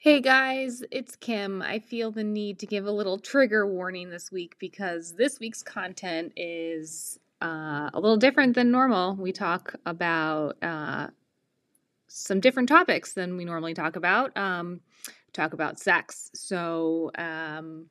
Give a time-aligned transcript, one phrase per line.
[0.00, 1.60] Hey guys, it's Kim.
[1.60, 5.64] I feel the need to give a little trigger warning this week because this week's
[5.64, 9.16] content is uh, a little different than normal.
[9.16, 11.08] We talk about uh,
[12.06, 14.36] some different topics than we normally talk about.
[14.36, 14.82] Um,
[15.32, 16.30] talk about sex.
[16.32, 17.86] So um,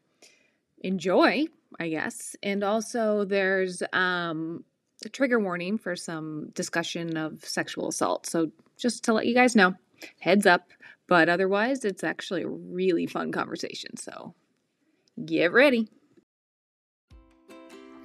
[0.79, 1.47] enjoy,
[1.77, 2.37] I guess.
[2.41, 4.63] And also, there's um,
[5.03, 8.27] a trigger warning for some discussion of sexual assault.
[8.27, 9.73] So just to let you guys know,
[10.21, 10.71] heads up.
[11.07, 13.97] But otherwise, it's actually a really fun conversation.
[13.97, 14.35] So
[15.25, 15.89] get ready.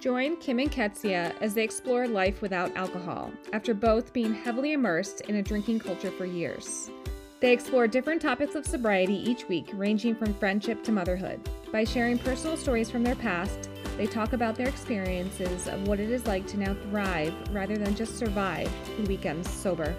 [0.00, 5.20] Join Kim and Kezia as they explore life without alcohol after both being heavily immersed
[5.22, 6.90] in a drinking culture for years.
[7.38, 11.40] They explore different topics of sobriety each week, ranging from friendship to motherhood.
[11.72, 16.10] By sharing personal stories from their past, they talk about their experiences of what it
[16.10, 19.94] is like to now thrive rather than just survive through weekends sober.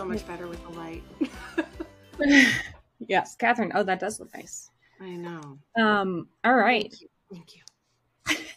[0.00, 1.02] So much better with the light.
[3.06, 3.70] yes, Catherine.
[3.74, 4.70] Oh, that does look nice.
[4.98, 5.58] I know.
[5.78, 6.90] Um, all right.
[6.90, 7.08] Thank you.
[8.26, 8.44] Thank you.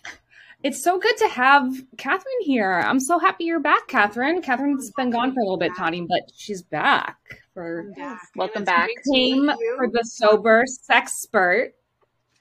[0.63, 2.81] It's so good to have Catherine here.
[2.85, 4.41] I'm so happy you're back, Catherine.
[4.41, 7.17] Catherine's been gone for a little bit, Tawny, but she's back
[7.53, 8.29] for back.
[8.37, 8.85] Welcome back.
[8.85, 11.71] great to came for the sober sexpert.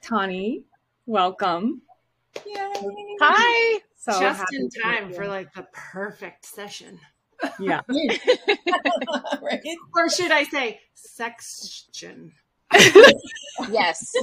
[0.01, 0.63] Tawny,
[1.05, 1.81] welcome.
[2.47, 3.81] Hi.
[3.97, 7.01] So just in time for like the perfect session.
[7.59, 7.81] Yeah.
[9.41, 9.61] right?
[9.95, 12.33] Or should I say section?
[13.69, 14.13] Yes.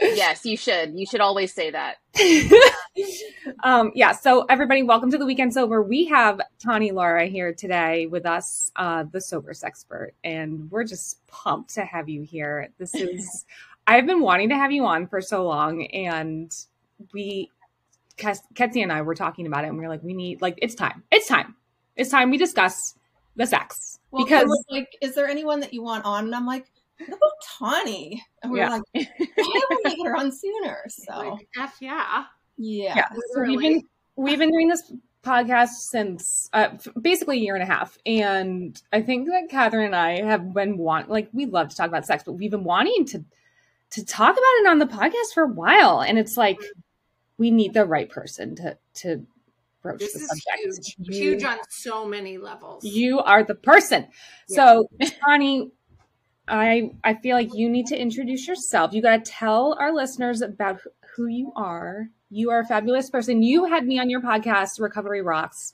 [0.00, 0.98] yes, you should.
[0.98, 1.96] You should always say that.
[3.64, 5.82] um, yeah, so everybody, welcome to the Weekend Sober.
[5.82, 11.26] We have Tawny Lara here today with us, uh, the sober sexpert, and we're just
[11.26, 12.70] pumped to have you here.
[12.78, 13.44] This is,
[13.86, 16.54] I've been wanting to have you on for so long, and
[17.12, 17.50] we,
[18.16, 20.58] Kes- Ketsi and I were talking about it, and we are like, we need, like,
[20.62, 21.02] it's time.
[21.10, 21.56] It's time.
[21.96, 22.94] It's time we discuss
[23.36, 23.98] the sex.
[24.10, 26.26] Well, because, was like, is there anyone that you want on?
[26.26, 26.66] And I'm like,
[26.98, 28.22] what about Tawny?
[28.42, 28.68] And we Yeah.
[28.70, 30.84] like, why haven't we get her on sooner?
[30.88, 32.24] So Like F yeah.
[32.56, 32.94] yeah.
[32.96, 33.82] yeah, so we've been,
[34.16, 34.92] we've been doing this
[35.24, 39.86] podcast since uh, f- basically a year and a half and i think that catherine
[39.86, 42.62] and i have been want like we love to talk about sex but we've been
[42.62, 43.24] wanting to
[43.88, 46.58] to talk about it on the podcast for a while and it's like
[47.38, 49.26] we need the right person to to
[49.84, 50.96] broach This is subject huge.
[50.98, 52.82] You- Huge on so many levels.
[52.84, 54.08] you are the person
[54.48, 54.88] so
[55.24, 55.70] Tawny,
[56.48, 60.42] i i feel like you need to introduce yourself you got to tell our listeners
[60.42, 60.80] about
[61.16, 65.22] who- you are you are a fabulous person you had me on your podcast recovery
[65.22, 65.72] rocks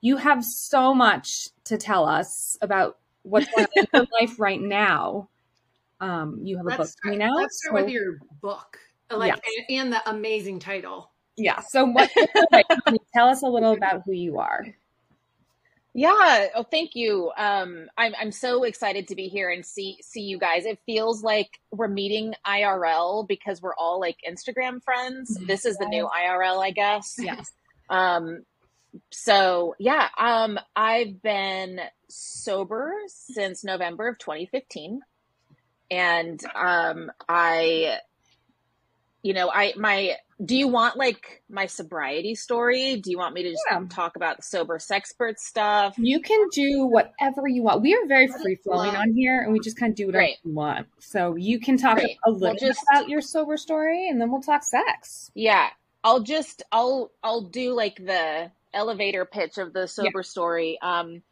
[0.00, 4.60] you have so much to tell us about what's going on in your life right
[4.60, 5.28] now
[6.00, 8.78] um you have a book let's coming out let's start so- with your book.
[9.12, 9.40] Like Yes.
[9.68, 11.10] and, and the amazing title.
[11.40, 12.10] Yeah so what
[13.14, 14.64] tell us a little about who you are
[15.92, 16.46] Yeah.
[16.54, 17.32] Oh, thank you.
[17.36, 20.64] Um, I'm I'm so excited to be here and see see you guys.
[20.64, 25.36] It feels like we're meeting IRL because we're all like Instagram friends.
[25.48, 27.16] This is the new IRL, I guess.
[27.18, 27.50] yes
[27.90, 28.44] Um,
[29.10, 35.00] so yeah, um, I've been sober since November of 2015,
[35.90, 37.98] and um, I,
[39.22, 40.16] you know, I my.
[40.42, 42.96] Do you want like my sobriety story?
[42.96, 43.84] Do you want me to just Yeah.
[43.90, 45.94] talk about the sober sexpert stuff?
[45.98, 47.82] You can do whatever you want.
[47.82, 50.54] We are very free flowing on here, and we just kind of do whatever you
[50.54, 50.86] want.
[50.98, 54.30] So you can talk a little Well, bit just- about your sober story, and then
[54.30, 55.30] we'll talk sex.
[55.34, 55.68] Yeah,
[56.02, 60.78] I'll just I'll I'll do like the elevator pitch of the sober story.
[60.80, 61.22] Um,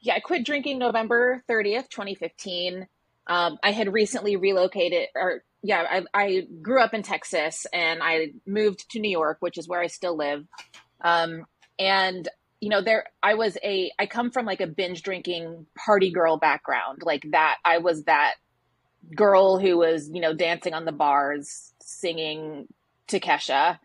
[0.00, 2.86] yeah, I quit drinking November thirtieth, twenty fifteen.
[3.26, 8.32] Um, I had recently relocated, or yeah, I, I grew up in Texas and I
[8.46, 10.44] moved to New York, which is where I still live.
[11.00, 11.46] Um,
[11.78, 12.28] and
[12.60, 16.36] you know, there I was a I come from like a binge drinking party girl
[16.36, 17.56] background, like that.
[17.64, 18.34] I was that
[19.16, 22.68] girl who was you know dancing on the bars, singing
[23.08, 23.78] to Kesha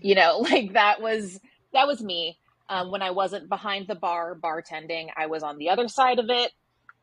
[0.00, 1.40] you know like that was
[1.72, 5.70] that was me um, when i wasn't behind the bar bartending i was on the
[5.70, 6.52] other side of it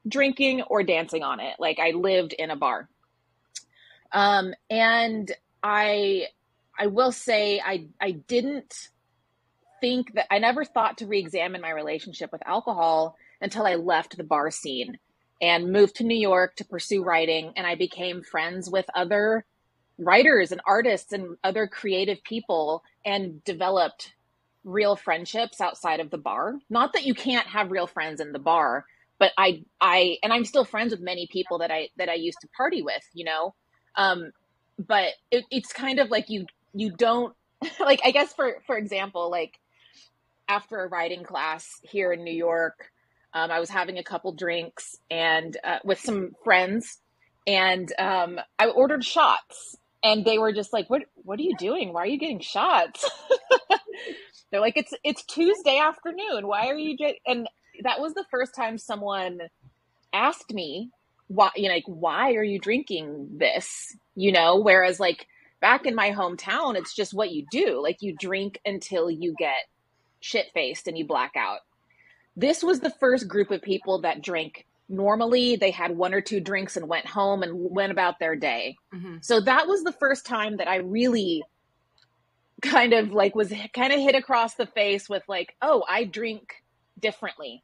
[0.08, 2.90] drinking or dancing on it like i lived in a bar
[4.14, 5.32] um, and
[5.64, 6.26] i
[6.78, 8.90] i will say i i didn't
[9.80, 14.24] think that i never thought to re-examine my relationship with alcohol until i left the
[14.24, 14.98] bar scene
[15.42, 19.46] and moved to new york to pursue writing and i became friends with other
[19.98, 24.14] writers and artists and other creative people and developed
[24.64, 26.56] real friendships outside of the bar.
[26.70, 28.86] Not that you can't have real friends in the bar,
[29.20, 32.40] but I I and I'm still friends with many people that I that I used
[32.42, 33.54] to party with, you know.
[33.96, 34.32] Um
[34.80, 37.36] but it, it's kind of like you you don't
[37.80, 39.60] like I guess for for example, like
[40.48, 42.92] after a writing class here in New York,
[43.34, 47.00] Um, I was having a couple drinks and uh, with some friends,
[47.48, 51.04] and um, I ordered shots, and they were just like, "What?
[51.24, 51.94] What are you doing?
[51.94, 53.10] Why are you getting shots?"
[54.52, 56.48] They're like, "It's it's Tuesday afternoon.
[56.48, 57.48] Why are you get?" And
[57.84, 59.40] that was the first time someone
[60.14, 60.92] asked me
[61.34, 63.96] why you know like why are you drinking this?
[64.16, 65.28] You know whereas like
[65.60, 67.82] back in my hometown it's just what you do.
[67.82, 69.68] Like you drink until you get
[70.20, 71.60] shit faced and you black out.
[72.36, 75.56] This was the first group of people that drank normally.
[75.56, 78.78] They had one or two drinks and went home and went about their day.
[78.94, 79.18] Mm-hmm.
[79.22, 81.44] so that was the first time that i really
[82.62, 86.64] kind of like was kind of hit across the face with like oh i drink
[87.00, 87.64] differently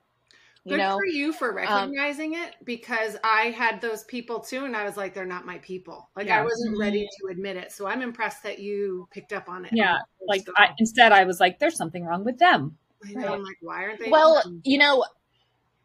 [0.67, 4.65] you Good know for you for um, recognizing it because I had those people too,
[4.65, 6.09] and I was like, they're not my people.
[6.15, 7.27] Like I wasn't ready mm-hmm.
[7.27, 7.71] to admit it.
[7.71, 9.71] So I'm impressed that you picked up on it.
[9.73, 9.97] Yeah,
[10.27, 13.57] like I, instead I was like there's something wrong with them I know, I'm like,
[13.61, 14.09] why aren't they?
[14.09, 14.61] Well, open?
[14.63, 15.05] you know,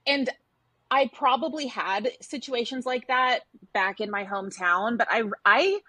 [0.06, 0.28] and
[0.90, 3.40] I probably had situations like that
[3.72, 5.80] back in my hometown, but I I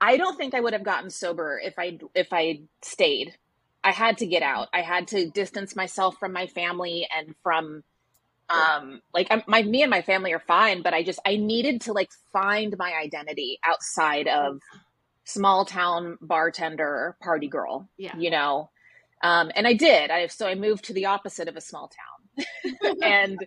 [0.00, 3.36] I don't think I would have gotten sober if I if I stayed.
[3.82, 4.68] I had to get out.
[4.72, 7.84] I had to distance myself from my family and from
[8.50, 11.82] um like I'm, my me and my family are fine, but I just I needed
[11.82, 14.60] to like find my identity outside of
[15.24, 18.16] small town bartender party girl yeah.
[18.16, 18.70] you know?
[19.22, 20.10] Um, and i did.
[20.10, 22.44] I so i moved to the opposite of a small town.
[23.02, 23.38] And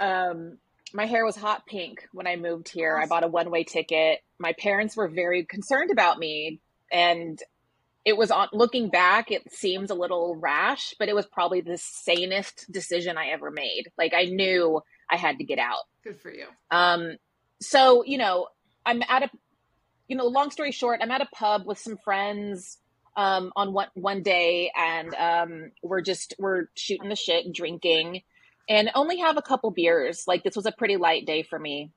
[0.00, 0.58] um,
[0.92, 2.98] my hair was hot pink when i moved here.
[2.98, 4.20] I bought a one-way ticket.
[4.38, 7.38] My parents were very concerned about me and
[8.04, 11.78] it was on looking back it seems a little rash but it was probably the
[11.78, 14.80] sanest decision i ever made like i knew
[15.10, 16.46] i had to get out Good for you.
[16.70, 17.16] um,
[17.60, 18.48] so you know,
[18.86, 19.30] I'm at a,
[20.08, 22.78] you know, long story short, I'm at a pub with some friends
[23.16, 28.22] um, on one one day, and um, we're just we're shooting the shit, drinking,
[28.68, 30.24] and only have a couple beers.
[30.26, 31.90] Like this was a pretty light day for me,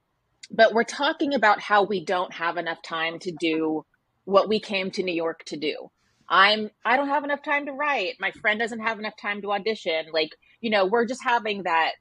[0.51, 3.85] but we're talking about how we don't have enough time to do
[4.25, 5.89] what we came to New York to do.
[6.29, 8.15] I'm I don't have enough time to write.
[8.19, 10.07] My friend doesn't have enough time to audition.
[10.11, 10.31] Like,
[10.61, 11.91] you know, we're just having that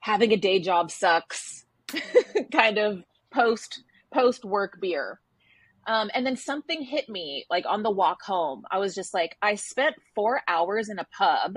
[0.00, 1.64] having a day job sucks
[2.52, 5.20] kind of post post work beer.
[5.86, 8.64] Um, and then something hit me like on the walk home.
[8.70, 11.56] I was just like, I spent four hours in a pub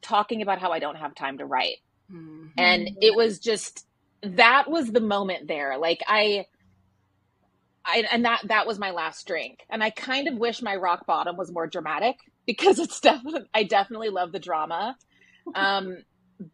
[0.00, 1.78] talking about how I don't have time to write.
[2.12, 2.50] Mhm.
[2.56, 3.86] And it was just
[4.22, 5.76] that was the moment there.
[5.78, 6.46] Like I
[7.86, 9.60] I and that that was my last drink.
[9.70, 12.16] And I kind of wish my rock bottom was more dramatic
[12.46, 14.96] because it's definitely I definitely love the drama.
[15.54, 15.96] Um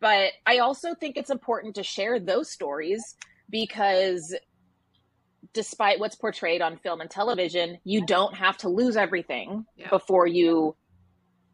[0.01, 3.17] but I also think it's important to share those stories
[3.49, 4.37] because
[5.55, 9.89] despite what's portrayed on film and television, you don't have to lose everything Yeah.
[9.89, 10.77] before you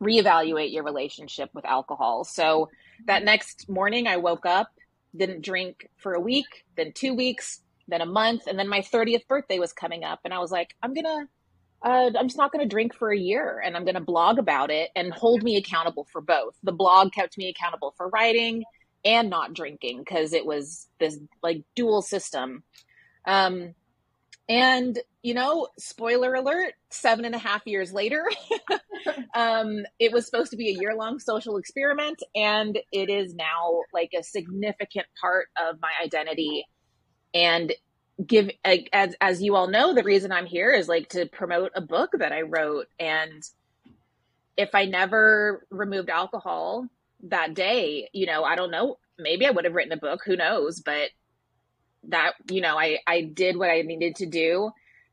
[0.03, 2.25] reevaluate your relationship with alcohol.
[2.25, 2.69] So
[3.07, 4.69] that next morning, I woke up,
[5.17, 6.47] didn't drink for a week,
[6.77, 10.21] then two weeks, then a month, and then my 30th birthday was coming up.
[10.25, 11.29] And I was like, I'm to.
[11.83, 14.91] Uh, I'm just not to drink for a year and I'm to blog about it
[14.97, 16.57] and hold me accountable for both.
[16.63, 18.65] The blog kept me accountable for writing
[19.05, 22.65] and not drinking because it was this like dual system.
[23.27, 23.75] Um,
[24.49, 28.25] and you know, spoiler alert, seven and a half years later,
[29.35, 33.81] um, it was supposed to be a year long social experiment, and it is now
[33.93, 36.65] like a significant part of my identity.
[37.37, 37.75] And
[38.27, 41.83] give as as you all know, the reason I'm here is like to promote a
[41.83, 42.87] book that I wrote.
[42.99, 43.43] And
[44.57, 46.89] if I never removed alcohol
[47.25, 50.35] that day, you know, I don't know, maybe I would have written a book, who
[50.35, 51.11] knows, but
[52.09, 54.71] that you know i i did what i needed to do.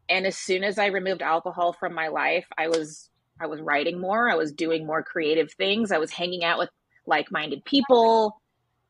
[0.08, 3.10] And as soon as i removed alcohol from my life i was
[3.42, 4.30] i was writing more.
[4.30, 5.92] I was doing more creative things.
[5.92, 6.70] I was hanging out with
[7.06, 8.39] like-minded people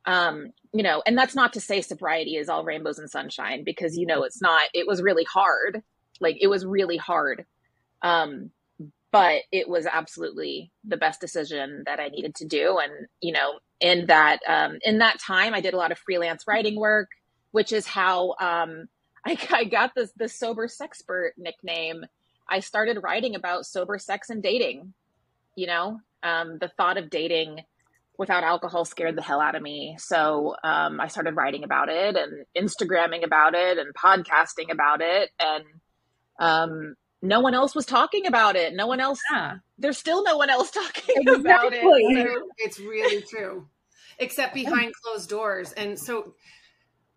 [0.06, 3.98] um you know and that's not to say sobriety is all rainbows and sunshine because
[3.98, 5.82] you know it's not it was really hard
[6.20, 7.46] like it was really hard
[8.02, 8.50] um
[9.12, 13.60] but it was absolutely the best decision that i needed to do and you know
[13.80, 17.10] in that um in that time i did a lot of freelance writing work
[17.54, 18.90] which is how um,
[19.26, 22.04] I, I got this the sober sexpert nickname.
[22.50, 24.94] I started writing about sober sex and dating.
[25.56, 27.62] You know, um, the thought of dating
[28.18, 29.96] without alcohol scared the hell out of me.
[30.00, 35.30] So um, I started writing about it and Instagramming about it and podcasting about it.
[35.40, 35.64] And
[36.40, 38.74] um, no one else was talking about it.
[38.76, 39.20] No one else.
[39.32, 39.56] Yeah.
[39.78, 41.82] There's still no one else talking about it.
[41.82, 43.68] So- It's really true,
[44.20, 45.72] except behind closed doors.
[45.74, 46.36] And so,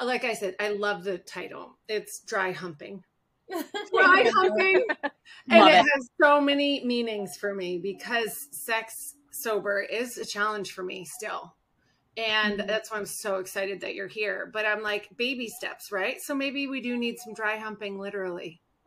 [0.03, 1.77] like I said, I love the title.
[1.89, 3.03] It's dry humping.
[3.93, 4.85] Dry humping.
[5.49, 5.85] And it, it.
[5.95, 11.55] has so many meanings for me because sex sober is a challenge for me still.
[12.17, 12.67] And mm-hmm.
[12.67, 14.51] that's why I'm so excited that you're here.
[14.53, 16.21] But I'm like, baby steps, right?
[16.21, 18.61] So maybe we do need some dry humping, literally.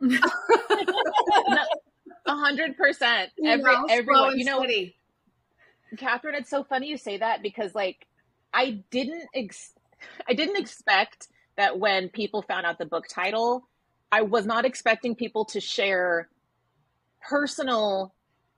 [2.26, 3.30] A hundred percent.
[3.44, 4.64] Every everyone, you know.
[5.96, 8.06] Catherine, it's so funny you say that because like
[8.52, 9.74] I didn't ex-
[10.28, 13.68] I didn't expect that when people found out the book title,
[14.12, 16.28] I was not expecting people to share
[17.20, 18.14] personal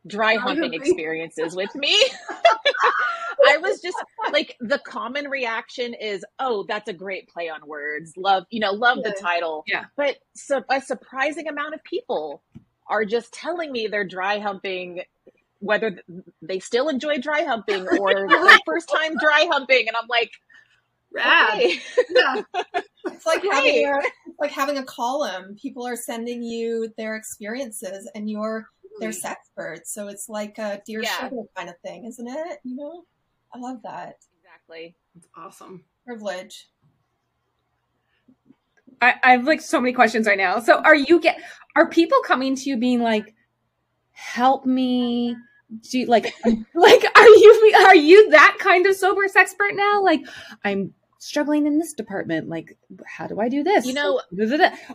[0.06, 1.94] dry humping experiences with me.
[3.48, 3.96] I was just
[4.32, 8.12] like the common reaction is, "Oh, that's a great play on words.
[8.16, 9.86] Love, you know, love the title." Yeah.
[9.96, 12.42] But so a surprising amount of people
[12.86, 15.02] are just telling me they're dry humping
[15.60, 16.00] whether
[16.40, 20.32] they still enjoy dry humping or their first time dry humping and I'm like,
[21.12, 21.54] Rad.
[21.54, 21.78] okay.
[22.10, 22.42] Yeah.
[23.06, 23.84] It's like Great.
[23.84, 24.02] having
[24.40, 25.56] like having a column.
[25.60, 28.66] People are sending you their experiences, and you're
[29.00, 29.22] their birds.
[29.56, 29.78] Mm-hmm.
[29.84, 31.28] So it's like a Dear Yeah.
[31.28, 32.58] sugar kind of thing, isn't it?
[32.64, 33.04] You know,
[33.54, 34.94] I love that Exactly.
[35.16, 35.84] It's awesome.
[36.06, 36.68] privilege.
[39.00, 40.60] I, I have like so many questions right now.
[40.60, 41.40] So are you get
[41.74, 43.34] are people coming to you being like,
[44.12, 45.36] help me?
[45.90, 46.34] Do you, like
[46.74, 50.02] like are you are you that kind of sober sex expert now?
[50.02, 50.20] Like
[50.64, 52.48] I'm struggling in this department.
[52.48, 52.76] Like
[53.06, 53.86] how do I do this?
[53.86, 54.20] You know,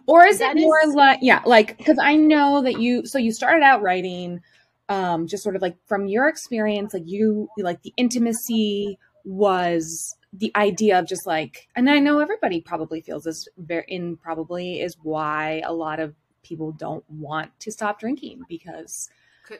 [0.05, 3.31] or is it more is- like yeah, like because I know that you so you
[3.31, 4.41] started out writing
[4.89, 10.51] um just sort of like from your experience, like you like the intimacy was the
[10.55, 14.97] idea of just like and I know everybody probably feels this very in probably is
[15.01, 19.09] why a lot of people don't want to stop drinking because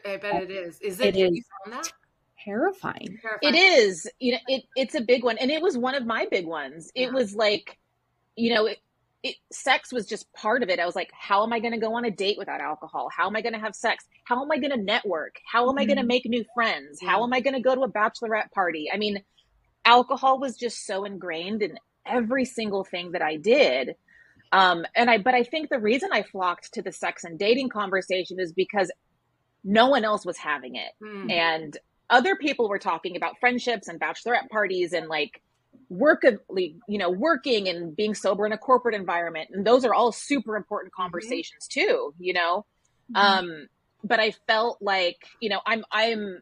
[0.04, 0.78] I bet it is.
[0.80, 1.16] Is it?
[1.16, 1.44] It is.
[2.48, 2.80] You found that?
[2.80, 3.18] terrifying.
[3.22, 3.54] Terrifying.
[3.54, 6.26] It is, you know, it it's a big one, and it was one of my
[6.30, 6.90] big ones.
[6.94, 7.10] It Yeah.
[7.10, 7.78] was like,
[8.36, 8.78] you know, it,
[9.22, 10.78] it sex was just part of it.
[10.78, 13.08] I was like, how am I going to go on a date without alcohol?
[13.14, 14.04] How am I going to have sex?
[14.24, 15.36] How am I going to network?
[15.50, 17.00] How am I going to make new friends?
[17.02, 18.88] How am I going to go to a bachelorette party?
[18.92, 19.22] I mean,
[19.84, 23.96] alcohol was just so ingrained in every single thing that I did.
[24.52, 27.68] Um, and I, but I think the reason I flocked to the sex and dating
[27.70, 28.90] conversation is because
[29.64, 31.28] no one else was having it Hmm.
[31.30, 31.76] and
[32.10, 35.42] other people were talking about friendships and bachelorette parties and like
[35.90, 39.50] work of like, you know working and being sober in a corporate environment.
[39.52, 42.66] And those are all super important conversations too you know?
[43.14, 43.68] Um
[44.04, 46.40] but i felt like you know i'm i'm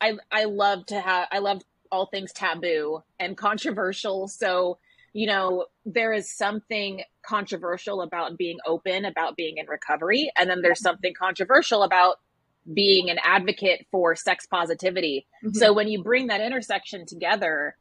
[0.00, 4.28] i i love to have i love all things taboo and controversial.
[4.28, 4.78] So
[5.12, 10.30] you know there is something controversial about being open about being in recovery.
[10.38, 12.16] And then there's something controversial about
[12.74, 15.54] being an advocate for sex positivity Mm-hmm.
[15.54, 17.76] so when you bring that intersection together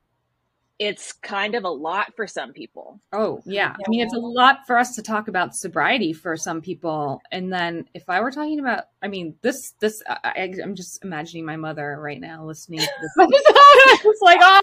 [0.79, 3.74] it's kind of a lot for some people Oh, yeah.
[3.84, 7.20] I mean, it's a lot for us to talk about sobriety for some people.
[7.32, 11.03] And then if I were talking about, I mean, this, this, I, I- I'm just
[11.03, 13.41] imagining my mother right now listening to this episode.
[14.08, 14.62] it's like, oh,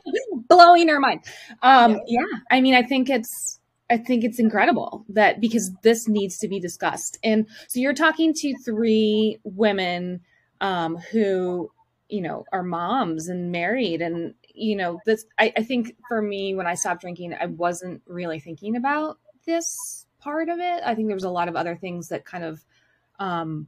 [0.48, 1.24] blowing her mind.
[1.62, 2.20] Um, yeah.
[2.48, 3.58] I mean, I think it's,
[3.90, 7.18] I think it's incredible that because this needs to be discussed.
[7.22, 10.20] And so you're talking to three women
[10.60, 11.70] um, who,
[12.08, 16.54] you know, are moms and married and, you know, this, I, I think for me,
[16.54, 20.82] when I stopped drinking, I wasn't really thinking about this part of it.
[20.84, 22.64] I think there was a lot of other things that kind of,
[23.18, 23.66] um,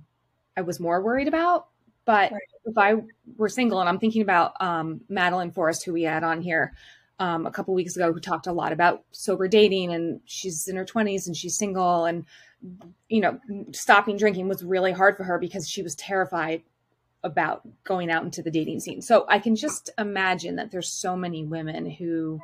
[0.56, 1.68] I was more worried about.
[2.06, 2.42] But Right.
[2.64, 2.94] if I
[3.36, 6.72] were single and I'm thinking about um, Madeline Forrest, who we had on here
[7.18, 10.76] um, a couple weeks ago, who talked a lot about sober dating and she's in
[10.76, 12.24] her 20s and she's single and,
[13.08, 13.38] you know,
[13.72, 16.62] stopping drinking was really hard for her because she was terrified
[17.24, 19.00] about going out into the dating scene.
[19.02, 22.40] So I can just imagine that there's so many women who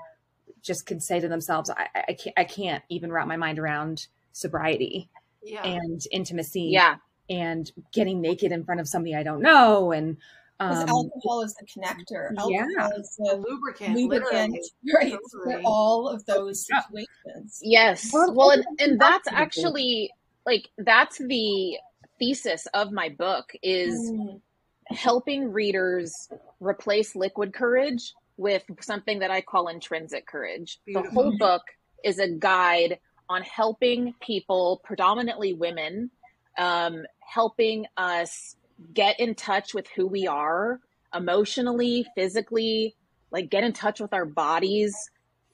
[0.62, 3.59] just could say to themselves, I, I- I can't, I can't even wrap my mind
[3.59, 5.09] around sobriety
[5.43, 5.62] Yeah.
[5.64, 6.97] and intimacy yeah
[7.31, 9.93] and getting naked in front of somebody I don't know.
[9.93, 10.17] And,
[10.59, 12.31] Because um, alcohol is the connector.
[12.49, 12.67] yeah.
[12.79, 14.57] Alcohol is the lubricant, lubricant,
[14.95, 16.81] right, for all of those Yeah.
[16.83, 17.61] situations.
[17.63, 18.11] Yes.
[18.13, 20.11] Well, Well, and, and that's up to actually
[20.47, 21.79] like that's the
[22.19, 24.41] thesis of my book is Mm.
[24.87, 26.29] helping readers
[26.61, 30.79] replace liquid courage with something that I call intrinsic courage.
[30.87, 31.63] The whole book
[32.05, 36.11] is a guide on helping people, predominantly women,
[36.59, 38.57] um, helping us
[38.95, 40.81] get in touch with who we are
[41.15, 42.95] emotionally, physically,
[43.31, 44.95] like get in touch with our bodies,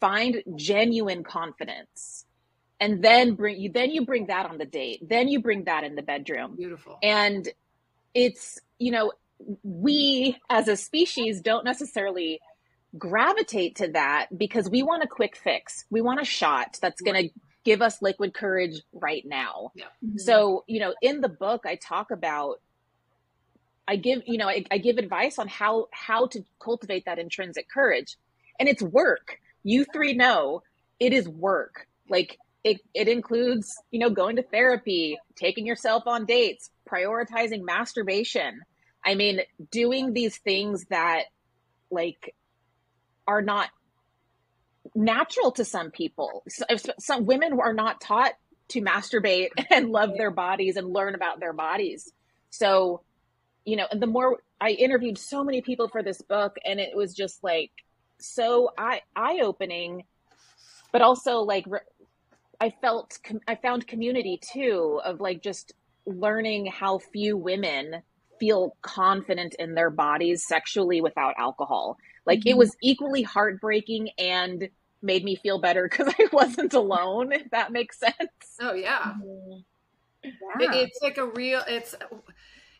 [0.00, 2.24] find genuine confidence.
[2.80, 5.00] And then bring you then you bring that on the date.
[5.08, 6.98] Then you bring that in the bedroom Beautiful.
[7.02, 7.48] and
[8.14, 9.12] it's you know
[9.62, 12.40] we as a species don't necessarily
[12.96, 17.22] gravitate to that because we want a quick fix we want a shot that's going
[17.28, 17.30] to
[17.64, 19.70] give us liquid courage right now
[20.04, 20.18] Mhm.
[20.18, 22.60] so you know in the book i talk about
[23.88, 27.68] i give you know I, I give advice on how how to cultivate that intrinsic
[27.68, 28.16] courage
[28.58, 29.38] and it's work.
[29.62, 30.62] You three know
[30.98, 31.86] it is work.
[32.08, 38.60] Like it, it includes, you know, going to therapy, taking yourself on dates, prioritizing masturbation.
[39.04, 39.40] I mean,
[39.70, 41.24] doing these things that
[41.90, 42.34] like
[43.26, 43.68] are not
[44.94, 46.44] natural to some people.
[46.98, 48.32] Some women are not taught
[48.70, 52.10] to masturbate and love their bodies and learn about their bodies.
[52.50, 53.02] So,
[53.68, 56.96] you know, and the more I interviewed so many people for this book, and it
[56.96, 57.70] was just like
[58.18, 60.04] so eye eye opening,
[60.90, 61.66] but also like
[62.62, 65.74] I felt I found community too of like just
[66.06, 68.02] learning how few women
[68.40, 71.98] feel confident in their bodies sexually without alcohol.
[72.24, 72.48] Like mm-hmm.
[72.48, 74.70] it was equally heartbreaking and
[75.02, 78.56] made me feel better because I wasn't alone, if that makes sense.
[78.62, 79.12] Oh yeah.
[79.22, 80.30] Mm-hmm.
[80.58, 80.72] yeah.
[80.72, 81.94] It, it's like a real it's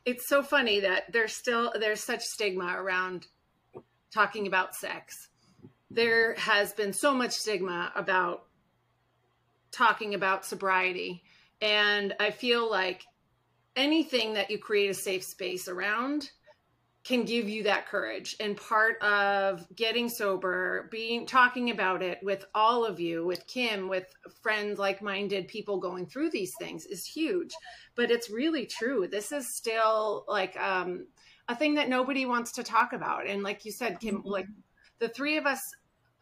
[0.09, 3.27] it's so funny that there's still there's such stigma around
[4.11, 5.29] talking about sex.
[5.91, 8.47] There has been so much stigma about
[9.71, 11.23] talking about sobriety
[11.61, 13.05] and I feel like
[13.77, 16.31] anything that you create a safe space around
[17.09, 18.37] can give you that courage.
[18.39, 23.89] And part of getting sober being talking about it with all of you with kim
[23.89, 27.55] with friends like-minded people going through these things is huge.
[27.95, 29.09] But it's really true.
[29.11, 31.07] This is still like um,
[31.49, 33.27] a thing that nobody wants to talk about.
[33.27, 34.29] And like you said kim mm-hmm.
[34.29, 34.47] like
[34.99, 35.63] the three of us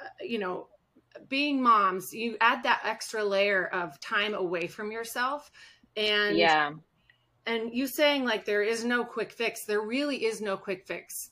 [0.00, 0.68] uh, you know
[1.28, 5.50] being moms you add that extra layer of time away from yourself.
[5.96, 6.70] And yeah
[7.46, 11.30] and you saying like there is no quick fix there really is no quick fix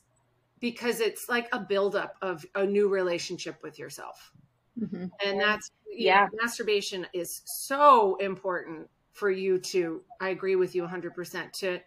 [0.59, 4.31] because it's like a buildup of a new relationship with yourself.
[4.79, 5.05] Mm-hmm.
[5.25, 6.25] and that's yeah.
[6.25, 11.79] know, masturbation is so important for you to i agree with you 100% to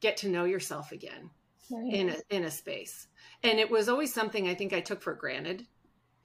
[0.00, 1.28] get to know yourself again
[1.70, 1.92] right.
[1.92, 3.08] in a in a space.
[3.42, 5.66] And it was always something i think i took for granted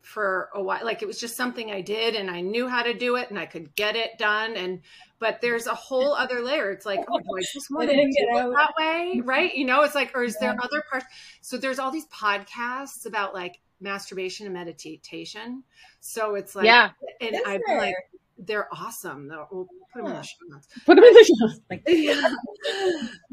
[0.02, 2.94] for a while like it was just something i did and i knew how to
[2.94, 4.82] do it and i could get it done and
[5.22, 6.72] but there's a whole other layer.
[6.72, 9.22] It's like oh do i just want to do it that way?
[9.24, 9.56] Right?
[9.56, 11.06] You know it's like or is there other parts
[11.40, 15.64] so there's all these podcasts about like masturbation and meditation.
[16.02, 16.90] So it's like yeah.
[17.22, 17.96] and i'm like
[18.40, 19.48] they're awesome though.
[19.52, 20.68] We'll put them in the show notes.
[20.86, 21.60] Put them in the show notes.
[21.70, 22.34] Like, yeah.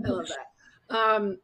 [0.05, 0.97] i love that.
[0.97, 1.39] Um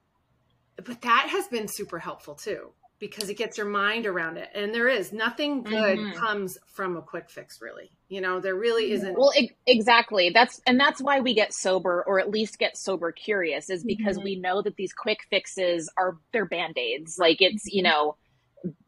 [0.76, 2.70] but that has been super helpful too
[3.04, 4.48] because it gets your mind around it.
[4.54, 6.18] And there is nothing good mm-hmm.
[6.18, 7.90] comes from a quick fix, really.
[8.08, 9.18] You know, there really isn't.
[9.18, 10.30] Well, it, exactly.
[10.30, 14.16] That's and that's why we get sober, or at least get sober curious, is because
[14.16, 14.24] mm-hmm.
[14.24, 17.18] we know that these quick fixes are they're band aids.
[17.18, 18.16] Like it's you know,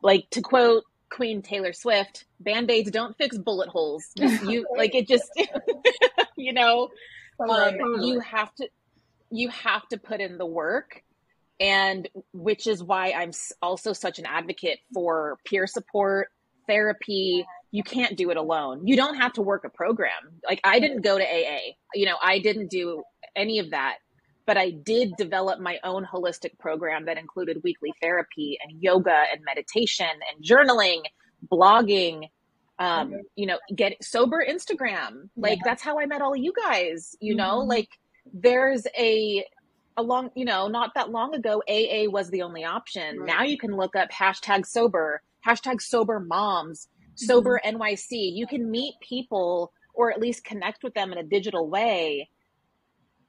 [0.03, 4.07] like to quote Queen Taylor Swift, band aids don't fix bullet holes.
[4.17, 5.31] You like it just,
[6.37, 6.89] you know,
[7.39, 8.69] um, you have to
[9.31, 11.03] you have to put in the work
[11.61, 16.29] and which is why I'm also such an advocate for peer support,
[16.67, 17.47] therapy.
[17.71, 18.87] You can't do it alone.
[18.87, 20.41] You don't have to work a program.
[20.49, 21.75] Like I didn't go to AA.
[21.95, 23.03] You know, I didn't do
[23.35, 23.97] any of that,
[24.47, 29.43] but I did develop my own holistic program that included weekly therapy and yoga and
[29.45, 31.03] meditation and journaling,
[31.51, 32.29] blogging,
[32.79, 33.17] um, mm-hmm.
[33.35, 35.29] you know, get sober Instagram.
[35.37, 35.63] Like yeah.
[35.65, 37.71] that's how I met all of you guys, you know, mm-hmm.
[37.71, 37.89] like
[38.33, 39.45] there's a
[39.97, 43.19] a long, you know, not that long ago, AA was the only option.
[43.19, 43.27] Right.
[43.27, 47.81] Now you can look up hashtag sober, hashtag sober moms, sober mm-hmm.
[47.81, 48.35] NYC.
[48.35, 52.29] You can meet people or at least connect with them in a digital way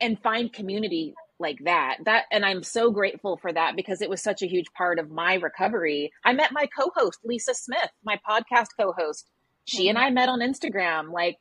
[0.01, 1.97] and find community like that.
[2.05, 5.09] That and I'm so grateful for that because it was such a huge part of
[5.09, 6.11] my recovery.
[6.25, 9.29] I met my co-host Lisa Smith, my podcast co-host.
[9.65, 9.89] She mm-hmm.
[9.89, 11.37] and I met on Instagram like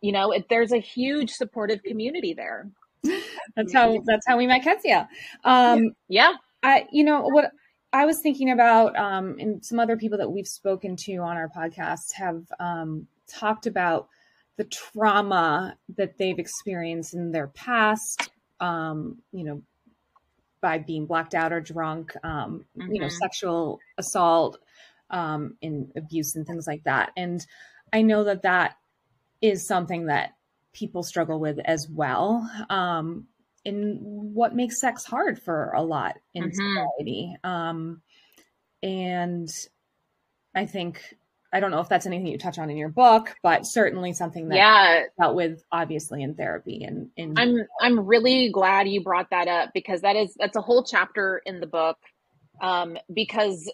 [0.00, 2.68] you know, it, there's a huge supportive community there
[3.56, 5.08] that's how that's how we met Kezia.
[5.44, 7.50] Um, yeah, I you know what
[7.92, 11.48] I was thinking about, um, and some other people that we've spoken to on our
[11.48, 14.08] podcast have um, talked about
[14.56, 18.30] the trauma that they've experienced in their past.
[18.60, 19.62] Um, you know,
[20.64, 22.14] by being blacked out or drunk.
[22.24, 22.90] Um, mm-hmm.
[22.90, 23.16] You know, mm-hmm.
[23.16, 24.58] sexual assault,
[25.10, 27.12] um, and abuse and things like that.
[27.18, 27.44] And
[27.92, 28.76] I know that that
[29.42, 30.30] is something that
[30.74, 32.48] people struggle with as well.
[32.68, 33.26] Um,
[33.64, 36.52] and what makes sex hard for a lot in mm-hmm.
[36.52, 37.36] society.
[37.42, 38.02] Um,
[38.82, 39.48] and
[40.54, 41.00] I think
[41.52, 44.48] I don't know if that's anything you touch on in your book, but certainly something
[44.48, 49.30] that yeah dealt with obviously in therapy and in I'm I'm really glad you brought
[49.30, 51.96] that up because that is that's a whole chapter in the book.
[52.60, 53.72] Um, because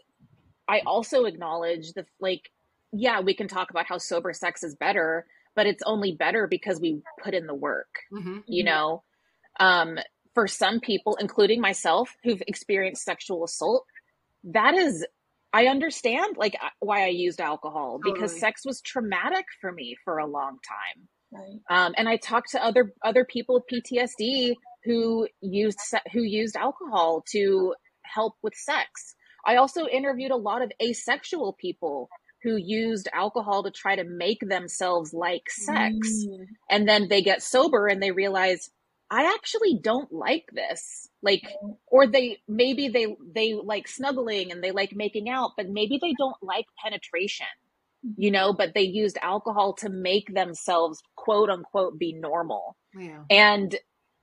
[0.69, 2.51] I also acknowledge the like,
[2.93, 6.81] yeah, we can talk about how sober sex is better, but it's only better because
[6.81, 8.39] we put in the work, mm-hmm.
[8.47, 9.03] you know?
[9.59, 9.99] Um,
[10.35, 13.85] for some people, including myself, who've experienced sexual assault,
[14.45, 15.05] that is
[15.53, 18.15] I understand like why I used alcohol totally.
[18.15, 21.09] because sex was traumatic for me for a long time.
[21.33, 21.61] Right.
[21.69, 25.79] Um, and I talked to other other people with PTSD who used
[26.13, 29.15] who used alcohol to help with sex.
[29.47, 32.09] I also interviewed a lot of asexual people
[32.42, 35.96] who used alcohol to try to make themselves like sex.
[36.09, 36.46] Mm.
[36.70, 38.70] And then they get sober and they realize
[39.11, 41.09] I actually don't like this.
[41.22, 41.42] Like
[41.87, 46.14] or they maybe they they like snuggling and they like making out, but maybe they
[46.18, 47.46] don't like penetration.
[48.16, 52.76] You know, but they used alcohol to make themselves quote unquote be normal.
[52.98, 53.24] Yeah.
[53.29, 53.76] And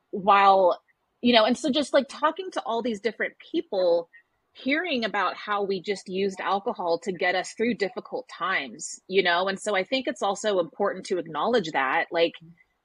[0.10, 0.82] while
[1.22, 4.10] you know, and so just like talking to all these different people
[4.58, 9.48] hearing about how we just used alcohol to get us through difficult times, you know?
[9.48, 12.06] And so I think it's also important to acknowledge that.
[12.12, 12.34] Like,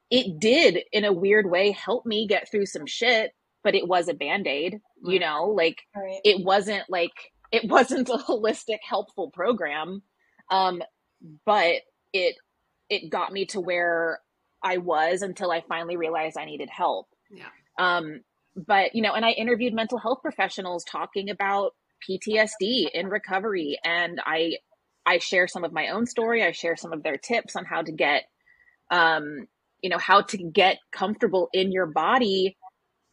[0.09, 3.31] it did, in a weird way, help me get through some shit,
[3.63, 5.45] but it was a band aid, you know?
[5.45, 6.19] Like, right.
[6.23, 7.13] it wasn't like,
[7.51, 10.03] it wasn't a holistic, helpful program.
[10.49, 10.81] Um,
[11.45, 11.75] but
[12.11, 12.35] it,
[12.89, 14.19] it got me to where
[14.61, 17.07] I was until I finally realized I needed help.
[17.31, 17.45] Yeah.
[17.79, 18.21] Um,
[18.55, 21.71] but you know and i interviewed mental health professionals talking about
[22.09, 24.53] ptsd in recovery and i
[25.05, 26.43] i share some of my own story.
[26.43, 28.23] I share some of their tips on how to get
[28.91, 29.47] um
[29.81, 32.57] you know how to get comfortable in your body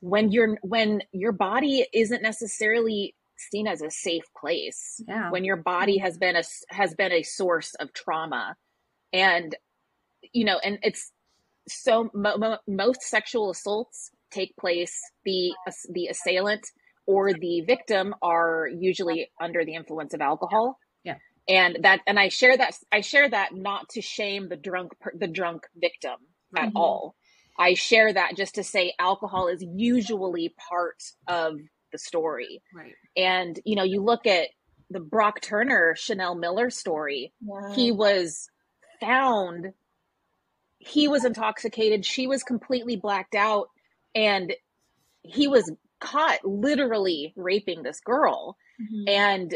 [0.00, 5.02] when you're when your body isn't necessarily seen as a safe place.
[5.08, 5.30] Yeah.
[5.30, 8.56] when your body has been a has been a source of trauma.
[9.12, 9.54] And
[10.32, 11.10] you know and it's
[11.68, 15.52] so mo- mo- most sexual assaults take place, the
[15.92, 16.66] the assailant
[17.06, 20.78] or the victim are usually under the influence of alcohol.
[21.04, 21.16] Yeah.
[21.48, 25.26] And that and I share that I share that not to shame the drunk the
[25.26, 26.16] drunk victim
[26.56, 26.76] at mm-hmm.
[26.76, 27.16] all.
[27.58, 31.56] I share that just to say alcohol is usually part of
[31.92, 32.62] the story.
[32.74, 32.94] Right.
[33.16, 34.48] And you know, you look at
[34.88, 37.32] the Brock Turner Chanel Miller story.
[37.42, 37.72] Wow.
[37.74, 38.48] He was
[39.00, 39.72] found
[40.80, 43.68] he was intoxicated, she was completely blacked out
[44.14, 44.54] and
[45.22, 45.70] he was
[46.00, 49.08] caught literally raping this girl mm-hmm.
[49.08, 49.54] and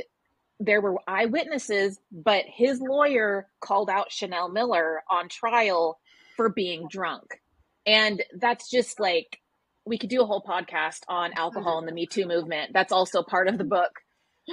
[0.61, 5.99] there were eyewitnesses but his lawyer called out chanel miller on trial
[6.37, 7.41] for being drunk
[7.87, 9.41] and that's just like
[9.87, 13.23] we could do a whole podcast on alcohol and the me too movement that's also
[13.23, 14.01] part of the book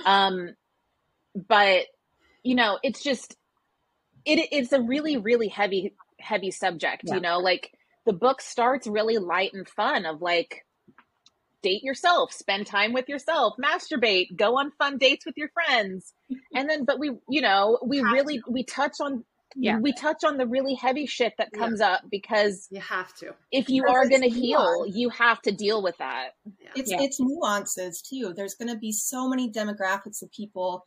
[0.06, 0.56] um
[1.36, 1.86] but
[2.44, 3.36] you know it's just
[4.26, 7.16] it, it's a really really heavy heavy subject yeah.
[7.16, 7.72] you know like
[8.06, 10.66] the book starts really light and fun of like
[11.62, 16.14] date yourself, spend time with yourself, masturbate, go on fun dates with your friends.
[16.56, 18.44] And then but we you know, we really to.
[18.50, 19.24] we touch on
[19.56, 19.80] yeah.
[19.80, 21.92] we touch on the really heavy shit that comes yeah.
[21.92, 23.34] up because you have to.
[23.52, 26.32] If you because are going to heal, you have to deal with that.
[26.60, 26.70] Yeah.
[26.76, 28.34] It's it's nuances too.
[28.36, 30.86] There's going to be so many demographics of people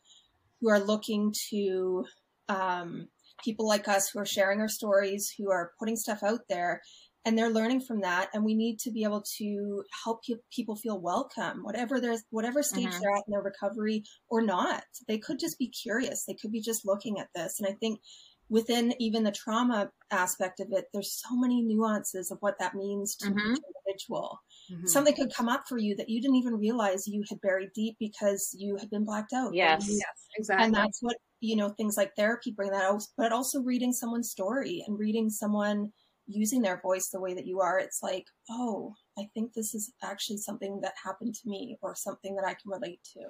[0.61, 2.05] who are looking to
[2.49, 3.07] um,
[3.43, 6.81] people like us who are sharing our stories, who are putting stuff out there,
[7.25, 10.99] and they're learning from that and we need to be able to help people feel
[11.01, 12.99] welcome whatever there's whatever stage mm-hmm.
[13.01, 14.83] they're at in their recovery or not.
[15.07, 16.23] They could just be curious.
[16.25, 17.59] They could be just looking at this.
[17.59, 17.99] And i think
[18.47, 23.15] within even the trauma aspect of it there's so many nuances of what that means
[23.15, 23.53] to mm-hmm.
[23.53, 24.39] each individual.
[24.71, 24.87] Mm-hmm.
[24.87, 27.95] something could come up for you that you didn't even realize you had buried deep
[27.99, 30.27] because you had been blacked out yes, yes.
[30.37, 30.65] exactly.
[30.65, 34.29] and that's what you know things like therapy bring that out but also reading someone's
[34.29, 35.91] story and reading someone
[36.27, 39.91] using their voice the way that you are, it's like, oh, I think this is
[40.03, 43.21] actually something that happened to me or something that I can relate to.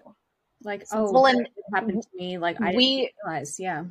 [0.64, 2.38] Like, oh, well, and it happened to me.
[2.38, 3.84] Like, I we, didn't realize, yeah.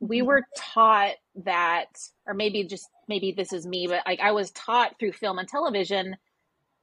[0.00, 1.14] We were taught
[1.44, 1.86] that,
[2.26, 5.48] or maybe just maybe this is me, but like I was taught through film and
[5.48, 6.16] television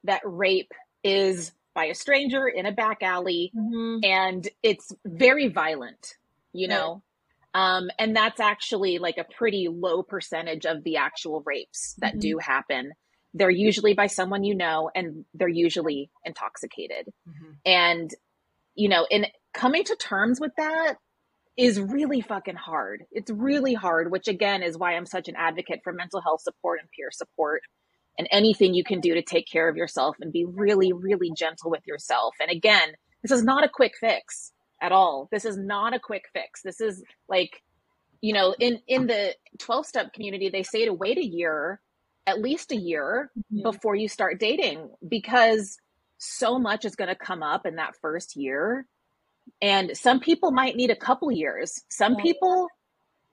[0.04, 0.72] that rape
[1.04, 4.04] is by a stranger in a back alley mm-hmm.
[4.04, 6.18] and it's very violent,
[6.54, 7.02] you know?
[7.54, 12.20] Um, and that's actually like a pretty low percentage of the actual rapes that mm-hmm.
[12.20, 12.92] do happen.
[13.34, 17.08] They're usually by someone you know, and they're usually intoxicated.
[17.28, 17.52] Mm-hmm.
[17.66, 18.12] And,
[18.76, 20.96] you know, in coming to terms with that
[21.58, 23.04] is really fucking hard.
[23.12, 26.80] It's really hard, which again is why I'm such an advocate for mental health support
[26.80, 27.62] and peer support
[28.18, 31.70] and anything you can do to take care of yourself and be really, really gentle
[31.70, 32.36] with yourself.
[32.42, 35.30] And again, this is not a quick fix at all.
[35.32, 36.62] This is not a quick fix.
[36.62, 37.62] This is like,
[38.22, 41.80] you know, in in the 12 step community, they say to wait a year,
[42.28, 43.64] at least a year mm-hmm.
[43.64, 45.78] before you start dating because
[46.18, 48.86] so much is going to come up in that first year.
[49.62, 51.82] And some people might need a couple years.
[51.90, 52.22] Some yeah.
[52.22, 52.68] people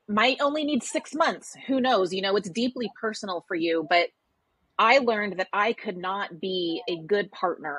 [0.09, 1.55] might only need 6 months.
[1.67, 2.15] Who knows?
[2.15, 4.09] You know, it's deeply personal for you, but
[4.79, 7.79] I learned that I could not be a good partner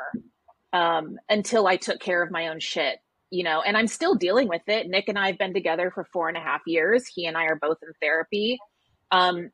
[0.73, 2.99] um, until I took care of my own shit
[3.31, 4.87] you know, and I'm still dealing with it.
[4.87, 7.05] Nick and I have been together for four and a half years.
[7.07, 8.57] He and I are both in therapy.
[9.11, 9.51] Um,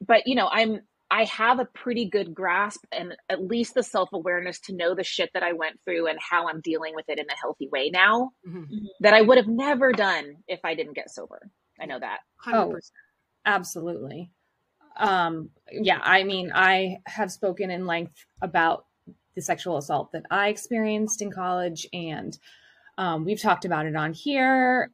[0.00, 4.10] but you know, I'm I have a pretty good grasp and at least the self
[4.12, 7.18] awareness to know the shit that I went through and how I'm dealing with it
[7.18, 8.86] in a healthy way now mm-hmm.
[9.00, 11.50] that I would have never done if I didn't get sober.
[11.80, 12.20] I know that.
[12.46, 12.54] 100%.
[12.54, 12.78] Oh,
[13.44, 14.30] absolutely.
[14.96, 18.86] Um, yeah, I mean, I have spoken in length about
[19.34, 22.36] the sexual assault that I experienced in college, and
[23.00, 24.90] um, we've talked about it on here.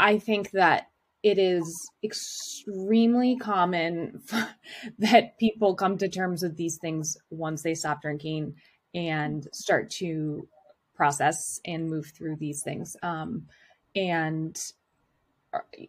[0.00, 0.88] I think that
[1.22, 4.20] it is extremely common
[4.98, 8.56] that people come to terms with these things once they stop drinking
[8.96, 10.48] and start to
[10.96, 12.96] process and move through these things.
[13.04, 13.46] Um,
[13.94, 14.60] and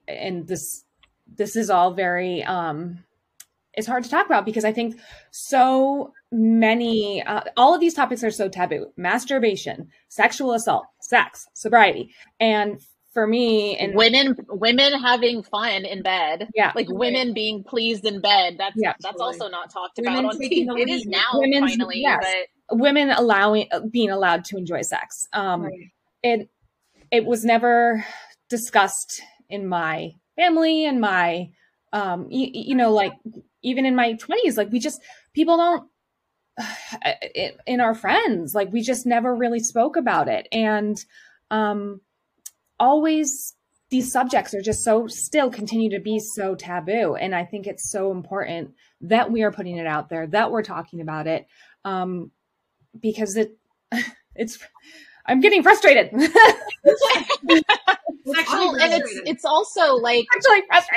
[0.07, 0.85] and this
[1.27, 3.03] this is all very um,
[3.73, 4.99] it's hard to talk about because I think
[5.31, 12.13] so many, uh, all of these topics are so taboo masturbation, sexual assault, sex, sobriety.
[12.39, 12.79] And
[13.17, 18.21] for me and women women having fun in bed yeah like women being pleased in
[18.21, 19.39] bed that's yeah, that's totally.
[19.39, 20.67] also not talked about on TV.
[20.79, 22.23] it is now Women's, finally yes.
[22.69, 25.73] but women allowing being allowed to enjoy sex um right.
[26.21, 26.49] it
[27.09, 28.05] it was never
[28.51, 31.49] discussed in my family and my
[31.93, 33.13] um you, you know like
[33.63, 35.01] even in my 20s like we just
[35.33, 35.89] people don't
[37.67, 40.47] in our friends like we just never really spoke about it.
[40.51, 40.97] And
[41.51, 42.01] um
[42.79, 43.53] always
[43.89, 47.15] these subjects are just so still continue to be so taboo.
[47.15, 50.63] And i think it's so important that we are putting it out there that we're
[50.63, 51.47] talking about it
[51.85, 52.31] um
[52.99, 53.57] because it
[54.35, 54.59] it's
[55.25, 56.11] i'm getting frustrated
[58.27, 60.25] well, and it's it's also like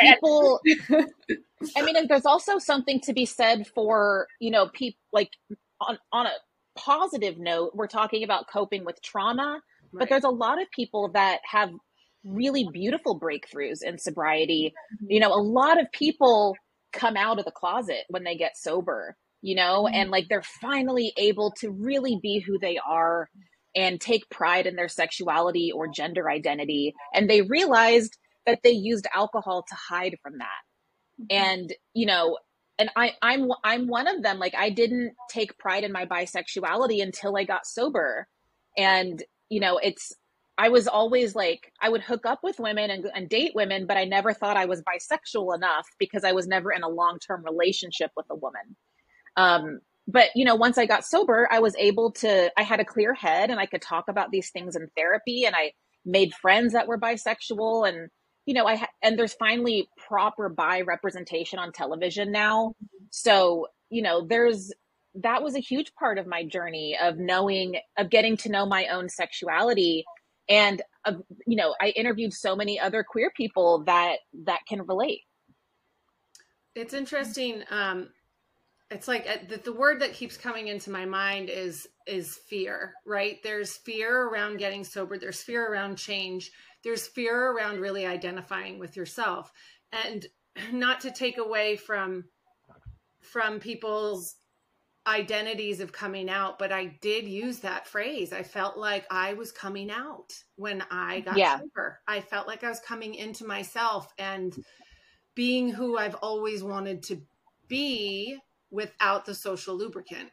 [0.01, 0.61] people
[1.77, 5.31] I mean, there's also something to be said for, you know, people like
[5.81, 6.33] on, on a
[6.77, 9.61] positive note, we're talking about coping with trauma,
[9.93, 10.01] right.
[10.01, 11.71] but there's a lot of people that have
[12.25, 14.73] really beautiful breakthroughs in sobriety.
[14.95, 15.11] Mm-hmm.
[15.11, 16.57] You know, a lot of people
[16.93, 19.95] come out of the closet when they get sober, you know, mm-hmm.
[19.95, 23.29] and like they're finally able to really be who they are
[23.74, 26.94] and take pride in their sexuality or gender identity.
[27.14, 30.48] And they realized that they used alcohol to hide from that.
[31.20, 31.37] Mm-hmm.
[31.37, 32.38] and you know
[32.78, 34.38] and I, I'm I'm one of them.
[34.38, 38.26] Like I didn't take pride in my bisexuality until I got sober,
[38.76, 40.14] and you know it's
[40.56, 43.98] I was always like I would hook up with women and, and date women, but
[43.98, 47.44] I never thought I was bisexual enough because I was never in a long term
[47.44, 48.76] relationship with a woman.
[49.37, 49.80] Um,
[50.11, 52.51] but you know, once I got sober, I was able to.
[52.57, 55.55] I had a clear head, and I could talk about these things in therapy, and
[55.55, 55.73] I
[56.05, 58.09] made friends that were bisexual, and
[58.46, 62.73] you know, I ha- and there's finally proper bi representation on television now.
[63.11, 64.73] So, you know, there's
[65.16, 68.87] that was a huge part of my journey of knowing of getting to know my
[68.87, 70.05] own sexuality
[70.49, 71.14] and uh,
[71.46, 75.23] you know, I interviewed so many other queer people that that can relate.
[76.75, 78.09] It's interesting um
[78.90, 82.94] it's like uh, the, the word that keeps coming into my mind is is fear
[83.07, 83.38] right?
[83.42, 85.16] There's fear around getting sober.
[85.18, 86.50] There's fear around change.
[86.83, 89.53] There's fear around really identifying with yourself.
[89.92, 90.26] And
[90.72, 92.24] not to take away from
[93.22, 94.37] from people's
[95.07, 98.33] identities of coming out but i did use that phrase.
[98.33, 101.59] I felt like i was coming out when i got yeah.
[101.59, 102.00] sober.
[102.07, 104.55] I felt like i was coming into myself and
[105.35, 107.22] being who i've always wanted to
[107.66, 108.38] be
[108.70, 110.30] without the social lubricant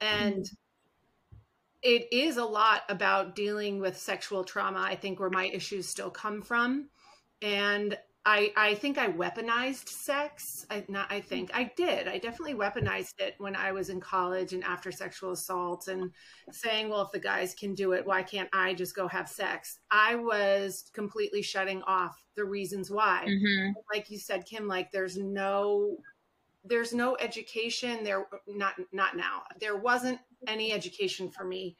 [0.00, 0.54] and mm-hmm
[1.86, 4.80] it is a lot about dealing with sexual trauma.
[4.80, 6.88] I think where my issues still come from,
[7.42, 10.66] and I I think I weaponized sex.
[10.68, 12.08] I not I think I did.
[12.08, 16.10] I definitely weaponized it when I was in college and after sexual assault and
[16.50, 19.78] saying, well, if the guys can do it, why can't I just go have sex?
[19.88, 23.26] I was completely shutting off the reasons why.
[23.28, 23.72] Mm-hmm.
[23.94, 25.98] Like you said, Kim, like there's no
[26.68, 29.42] there's no education there not not now.
[29.60, 31.76] There wasn't any education for me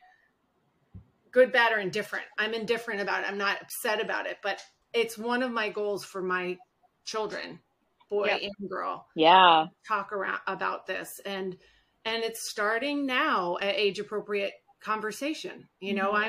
[1.30, 2.24] good bad or indifferent.
[2.38, 3.28] I'm indifferent about it.
[3.28, 4.60] I'm not upset about it but
[4.92, 6.56] it's one of my goals for my
[7.04, 7.60] children
[8.08, 8.40] boy yep.
[8.42, 9.66] and girl yeah.
[9.86, 11.20] talk around about this.
[11.24, 11.56] And
[12.04, 15.68] and it's starting now at age appropriate conversation.
[15.80, 16.24] You know mm-hmm.
[16.24, 16.28] i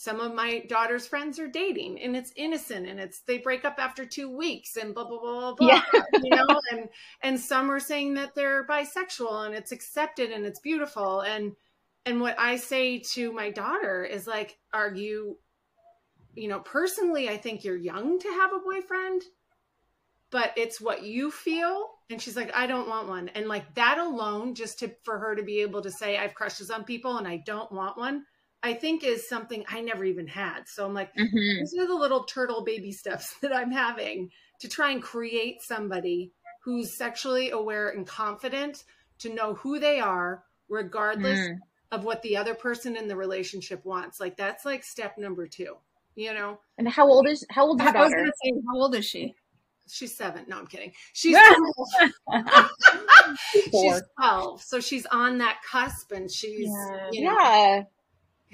[0.00, 3.80] some of my daughter's friends are dating and it's innocent and it's they break up
[3.80, 5.82] after two weeks and blah blah blah blah yeah.
[6.22, 6.46] you know?
[6.70, 6.88] And
[7.20, 11.22] and some are saying that they're bisexual and it's accepted and it's beautiful.
[11.22, 11.56] And
[12.06, 15.36] and what i say to my daughter is like are you
[16.36, 19.22] you know personally i think you're young to have a boyfriend
[20.30, 21.88] but it's what you feel.
[22.08, 23.30] And she's like i don't want one.
[23.30, 26.70] And like that alone just to for her to be able to say i've crushes
[26.70, 28.24] on people and i don't want one
[28.62, 30.62] I think is something I never even had.
[30.66, 31.60] So I'm like, mm-hmm.
[31.60, 36.32] these are the little turtle baby steps that I'm having to try and create somebody
[36.64, 38.84] who's sexually aware and confident
[39.20, 41.58] to know who they are, regardless mm.
[41.92, 44.20] of what the other person in the relationship wants.
[44.20, 45.76] Like that's like step number two,
[46.16, 46.58] you know?
[46.76, 48.26] And how old is, how old is daughter?
[48.42, 49.34] Say, how old is she?
[49.88, 50.44] She's seven.
[50.48, 50.92] No, I'm kidding.
[51.14, 51.36] She's
[52.28, 52.68] 12.
[53.70, 54.62] she's 12.
[54.62, 57.08] So she's on that cusp and she's, yeah.
[57.12, 57.82] You know, yeah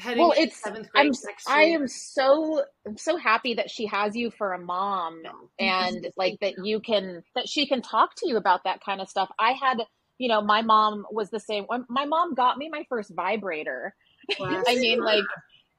[0.05, 1.07] well, it's seventh grade.
[1.07, 1.13] I'm,
[1.47, 5.23] I am so I'm so happy that she has you for a mom,
[5.59, 9.09] and like that you can that she can talk to you about that kind of
[9.09, 9.31] stuff.
[9.39, 9.79] I had,
[10.19, 11.67] you know, my mom was the same.
[11.89, 13.95] My mom got me my first vibrator.
[14.41, 14.63] Wow.
[14.67, 15.23] I mean, like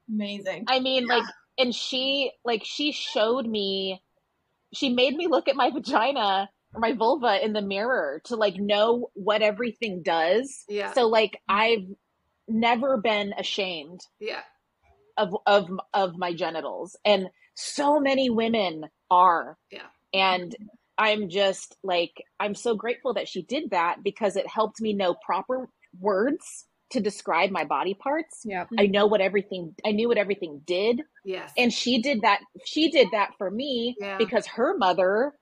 [0.08, 0.66] amazing.
[0.68, 1.16] I mean, yeah.
[1.16, 1.24] like,
[1.58, 4.00] and she like she showed me.
[4.72, 8.54] She made me look at my vagina or my vulva in the mirror to like
[8.54, 10.64] know what everything does.
[10.68, 10.92] Yeah.
[10.92, 11.56] So like mm-hmm.
[11.56, 11.96] I've
[12.48, 14.40] never been ashamed yeah.
[15.16, 16.96] of of of my genitals.
[17.04, 19.56] And so many women are.
[19.70, 19.86] Yeah.
[20.12, 20.54] And
[20.98, 25.14] i'm just like i'm so grateful that she did that because it helped me know
[25.26, 25.68] proper
[26.00, 28.42] words to describe my body parts.
[28.44, 28.64] Yeah.
[28.78, 31.02] I know what everything i knew what everything did.
[31.24, 31.52] Yes.
[31.56, 34.16] And she did that she did that for me yeah.
[34.18, 35.32] because her mother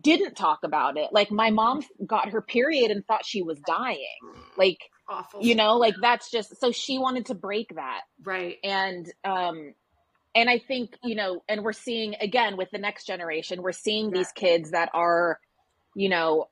[0.00, 1.08] didn't talk about it.
[1.12, 4.18] Like my mom got her period and thought she was dying.
[4.56, 5.42] Like awful.
[5.42, 8.02] You know, like that's just so she wanted to break that.
[8.22, 8.56] Right.
[8.62, 9.74] And um
[10.34, 14.06] and I think, you know, and we're seeing again with the next generation, we're seeing
[14.06, 14.18] yeah.
[14.18, 15.40] these kids that are,
[15.94, 16.48] you know,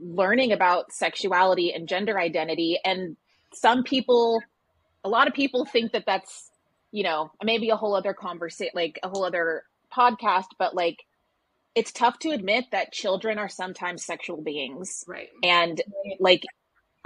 [0.00, 3.16] learning about sexuality and gender identity and
[3.52, 4.40] some people
[5.04, 6.50] a lot of people think that that's,
[6.90, 9.62] you know, maybe a whole other conversation like a whole other
[9.94, 11.04] podcast, but like
[11.74, 15.04] it's tough to admit that children are sometimes sexual beings.
[15.06, 15.28] Right.
[15.42, 15.80] And
[16.18, 16.42] like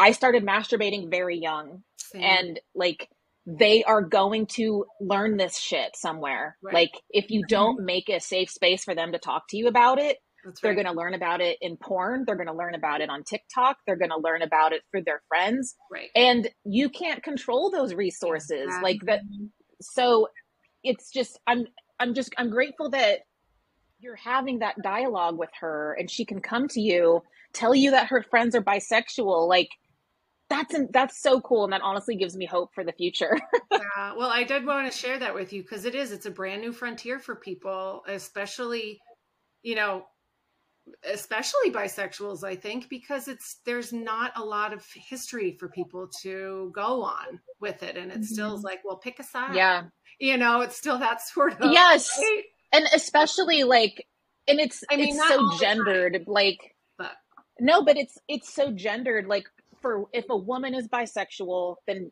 [0.03, 2.23] I started masturbating very young Same.
[2.23, 3.09] and like
[3.47, 6.57] they are going to learn this shit somewhere.
[6.61, 6.75] Right.
[6.75, 10.01] Like if you don't make a safe space for them to talk to you about
[10.01, 10.19] it,
[10.61, 13.23] they're going to learn about it in porn, they're going to learn about it on
[13.23, 15.77] TikTok, they're going to learn about it through their friends.
[15.91, 16.11] Right.
[16.17, 18.69] And you can't control those resources.
[18.83, 19.21] Like that
[19.81, 20.29] so
[20.83, 21.67] it's just I'm
[22.01, 23.21] I'm just I'm grateful that
[24.01, 28.09] you're having that dialogue with her and she can come to you, tell you that
[28.09, 29.69] her friends are bisexual like
[30.53, 33.38] that's that's so cool and that honestly gives me hope for the future
[33.73, 36.31] yeah well i did want to share that with you because it is it's a
[36.31, 39.01] brand new frontier for people especially
[39.62, 40.05] you know
[41.05, 46.71] especially bisexuals i think because it's there's not a lot of history for people to
[46.75, 48.23] go on with it and it mm-hmm.
[48.25, 49.85] still is like well pick a side yeah
[50.19, 52.43] you know it's still that sort of yes right?
[52.73, 54.07] and especially like
[54.49, 57.12] and it's I mean, it's so gendered like but
[57.61, 59.47] no but it's it's so gendered like
[59.83, 62.11] for if a woman is bisexual, then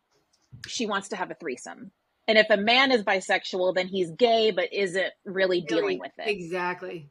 [0.67, 1.93] she wants to have a threesome.
[2.29, 6.29] And if a man is bisexual, then he's gay but isn't really dealing with it.
[6.29, 7.09] Exactly.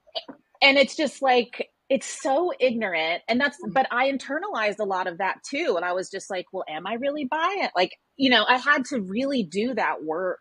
[0.62, 5.18] And it's just like it's so ignorant and that's but I internalized a lot of
[5.18, 7.72] that too and I was just like, well, am I really bi it?
[7.76, 10.40] Like, you know, I had to really do that work.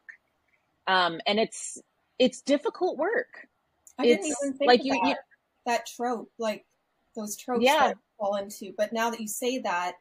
[0.86, 1.78] Um and it's
[2.18, 3.48] it's difficult work.
[3.98, 5.14] I it's didn't even think like you, you,
[5.66, 6.64] that trope, like
[7.16, 7.92] those tropes yeah.
[8.18, 8.72] fall into.
[8.76, 9.94] But now that you say that,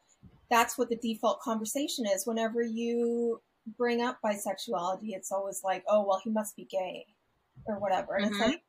[0.50, 2.26] that's what the default conversation is.
[2.26, 3.42] Whenever you
[3.78, 7.06] bring up bisexuality, it's always like, oh, well, he must be gay
[7.66, 8.16] or whatever.
[8.16, 8.42] And mm-hmm.
[8.42, 8.62] it's like,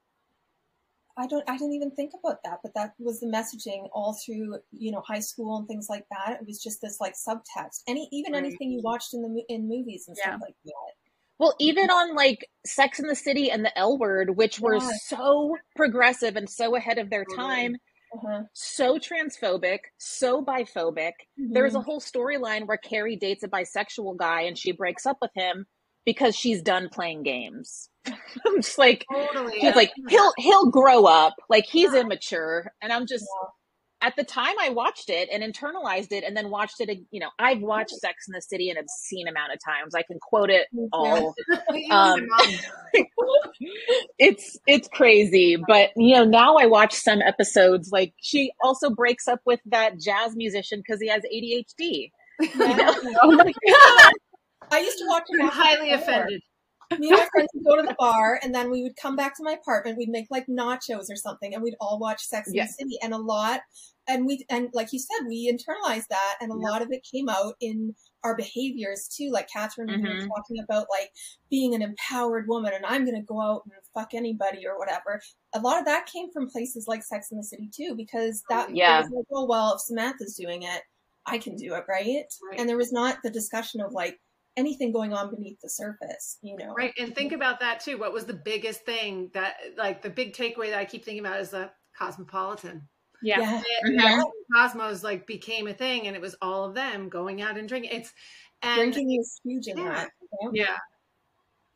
[1.16, 4.58] I don't, I didn't even think about that, but that was the messaging all through,
[4.70, 6.38] you know, high school and things like that.
[6.40, 7.82] It was just this like subtext.
[7.88, 8.44] Any, even right.
[8.44, 10.30] anything you watched in the in movies and yeah.
[10.30, 10.92] stuff like that.
[11.40, 14.90] Well, even on like Sex in the City and the L Word, which were yeah.
[15.06, 17.76] so progressive and so ahead of their time,
[18.14, 18.42] uh-huh.
[18.52, 21.12] so transphobic, so biphobic.
[21.40, 21.52] Mm-hmm.
[21.52, 25.32] There's a whole storyline where Carrie dates a bisexual guy and she breaks up with
[25.34, 25.66] him
[26.04, 27.88] because she's done playing games.
[28.06, 29.60] I'm just like, totally.
[29.60, 31.34] she's like, he'll he'll grow up.
[31.48, 32.00] Like he's yeah.
[32.00, 33.24] immature, and I'm just.
[33.24, 33.48] Yeah
[34.00, 37.30] at the time I watched it and internalized it and then watched it, you know,
[37.38, 39.94] I've watched Sex in the City an obscene amount of times.
[39.94, 41.34] I can quote it all.
[41.90, 42.26] um,
[44.18, 45.56] it's, it's crazy.
[45.56, 49.98] But, you know, now I watch some episodes, like she also breaks up with that
[49.98, 52.10] jazz musician because he has ADHD.
[52.40, 52.94] Yeah.
[53.22, 54.12] oh my God.
[54.70, 55.48] I used to watch him.
[55.48, 56.42] highly offended
[56.96, 59.36] me and my friends would go to the bar and then we would come back
[59.36, 59.98] to my apartment.
[59.98, 62.64] We'd make like nachos or something and we'd all watch Sex yeah.
[62.64, 62.98] the City.
[63.02, 63.60] And a lot,
[64.06, 66.70] and we, and like you said, we internalized that and a yeah.
[66.70, 69.30] lot of it came out in our behaviors too.
[69.30, 70.16] Like Catherine mm-hmm.
[70.16, 71.10] was talking about like
[71.50, 75.20] being an empowered woman and I'm going to go out and fuck anybody or whatever.
[75.54, 78.74] A lot of that came from places like Sex in the City too, because that
[78.74, 79.02] yeah.
[79.02, 80.82] was like, oh, well, if Samantha's doing it,
[81.26, 82.24] I can do it, right?
[82.50, 82.58] right?
[82.58, 84.18] And there was not the discussion of like,
[84.58, 86.74] anything going on beneath the surface, you know.
[86.76, 86.92] Right.
[86.98, 87.96] And think about that too.
[87.98, 91.40] What was the biggest thing that like the big takeaway that I keep thinking about
[91.40, 92.88] is the cosmopolitan.
[93.22, 93.40] Yeah.
[93.40, 93.62] yeah.
[93.82, 94.22] It, mm-hmm.
[94.54, 97.92] Cosmos like became a thing and it was all of them going out and drinking.
[97.92, 98.12] It's
[98.62, 99.88] and drinking is huge in yeah.
[99.88, 100.10] that.
[100.52, 100.76] Yeah.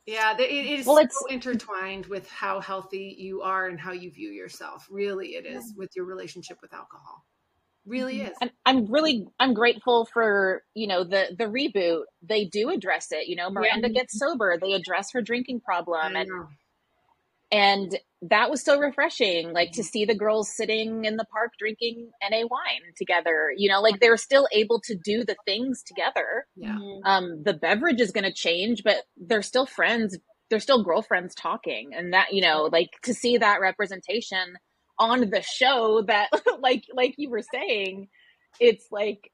[0.05, 4.11] Yeah, it is well, it's, so intertwined with how healthy you are and how you
[4.11, 4.89] view yourself.
[4.91, 5.75] Really, it is yeah.
[5.77, 7.25] with your relationship with alcohol.
[7.87, 8.29] Really mm-hmm.
[8.29, 8.37] is.
[8.41, 12.03] And I'm really I'm grateful for you know the the reboot.
[12.23, 13.29] They do address it.
[13.29, 14.01] You know, Miranda yeah.
[14.01, 14.57] gets sober.
[14.61, 16.29] They address her drinking problem, and
[17.53, 22.11] and that was so refreshing like to see the girls sitting in the park drinking
[22.31, 26.77] na wine together you know like they're still able to do the things together yeah
[26.77, 27.07] mm-hmm.
[27.07, 30.17] um the beverage is going to change but they're still friends
[30.51, 34.55] they're still girlfriends talking and that you know like to see that representation
[35.03, 36.31] on the show that
[36.61, 38.09] like like you were saying
[38.61, 39.31] it's like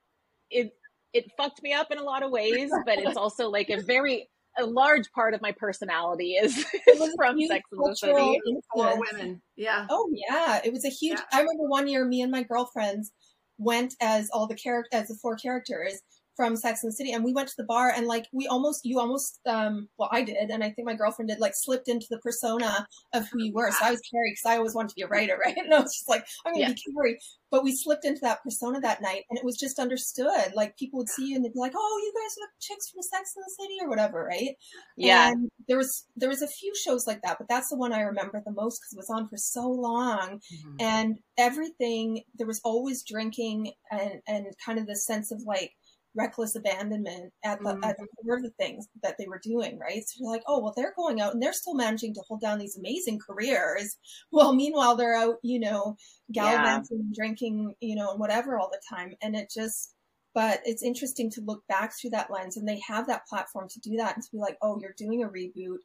[0.51, 0.73] it
[1.13, 4.29] it fucked me up in a lot of ways but it's also like a very
[4.59, 6.57] a large part of my personality is,
[6.89, 8.41] is from Sex and the City.
[8.75, 9.87] For women, yeah.
[9.89, 11.19] Oh yeah, it was a huge.
[11.19, 11.39] Yeah.
[11.39, 13.13] I remember one year, me and my girlfriends
[13.59, 16.01] went as all the character as the four characters,
[16.39, 18.83] from Sex and the City, and we went to the bar, and like we almost,
[18.85, 22.07] you almost, um, well, I did, and I think my girlfriend did, like slipped into
[22.09, 23.73] the persona of who you were.
[23.73, 25.57] So I was Carrie because I always wanted to be a writer, right?
[25.57, 26.75] And I was just like, I'm gonna yeah.
[26.75, 27.19] be Carrie.
[27.51, 30.53] But we slipped into that persona that night, and it was just understood.
[30.55, 33.03] Like people would see you and they'd be like, "Oh, you guys are chicks from
[33.03, 34.55] Sex and the City or whatever," right?
[34.97, 35.33] Yeah.
[35.33, 38.03] And there was there was a few shows like that, but that's the one I
[38.03, 40.77] remember the most because it was on for so long, mm-hmm.
[40.79, 42.23] and everything.
[42.37, 45.73] There was always drinking and and kind of the sense of like
[46.19, 47.85] reckless abandonment at the, mm-hmm.
[47.85, 50.03] at the core of the things that they were doing, right?
[50.05, 52.59] So you're like, oh, well, they're going out and they're still managing to hold down
[52.59, 53.97] these amazing careers.
[54.31, 55.97] Well, meanwhile, they're out, you know,
[56.33, 57.15] gallivanting, yeah.
[57.15, 59.15] drinking, you know, and whatever all the time.
[59.23, 59.95] And it just,
[60.35, 63.81] but it's interesting to look back through that lens and they have that platform to
[63.81, 65.79] do that and to be like, oh, you're doing a reboot.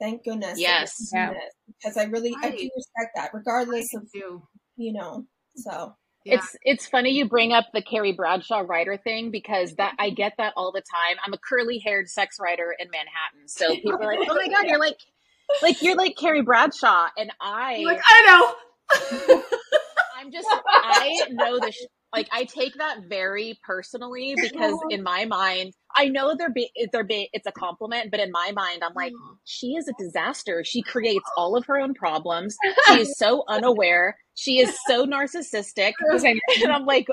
[0.00, 0.58] Thank goodness.
[0.58, 1.10] Yes.
[1.12, 1.32] Yeah.
[1.66, 2.52] Because I really, right.
[2.52, 4.08] I do respect that regardless of,
[4.76, 5.26] you know,
[5.56, 5.94] so.
[6.24, 6.34] Yeah.
[6.36, 10.34] It's it's funny you bring up the Carrie Bradshaw writer thing because that I get
[10.38, 11.16] that all the time.
[11.24, 14.66] I'm a curly haired sex writer in Manhattan, so people are like, "Oh my god,
[14.66, 14.98] you're like,
[15.62, 19.42] like you're like Carrie Bradshaw," and I like I know.
[20.16, 25.24] I'm just I know the sh- like I take that very personally because in my
[25.24, 28.94] mind, I know they're be they're be it's a compliment, but in my mind, I'm
[28.94, 29.36] like, mm.
[29.44, 30.64] she is a disaster.
[30.64, 32.56] She creates all of her own problems.
[32.88, 34.16] She is so unaware.
[34.34, 35.92] She is so narcissistic,
[36.62, 37.06] and I'm like,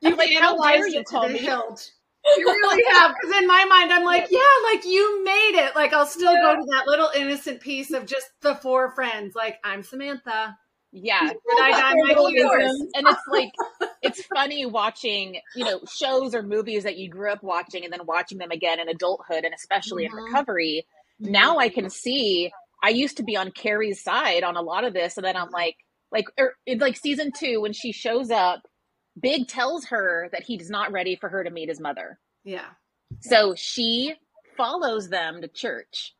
[0.00, 1.38] you like, how dare you call me?
[1.38, 1.90] Hilt.
[2.36, 4.40] You really have, because in my mind, I'm like, yeah,
[4.72, 5.74] like you made it.
[5.74, 6.54] Like I'll still yeah.
[6.54, 9.34] go to that little innocent piece of just the four friends.
[9.34, 10.56] Like I'm Samantha.
[11.02, 11.32] Yeah.
[12.94, 13.52] and it's like
[14.02, 18.06] it's funny watching, you know, shows or movies that you grew up watching and then
[18.06, 20.18] watching them again in adulthood and especially mm-hmm.
[20.18, 20.86] in recovery.
[21.22, 21.32] Mm-hmm.
[21.32, 24.92] Now I can see I used to be on Carrie's side on a lot of
[24.92, 25.76] this and then I'm like
[26.10, 28.62] like er, it's like season 2 when she shows up
[29.20, 32.18] Big tells her that he's not ready for her to meet his mother.
[32.44, 32.66] Yeah.
[33.20, 34.14] So she
[34.56, 36.14] follows them to church.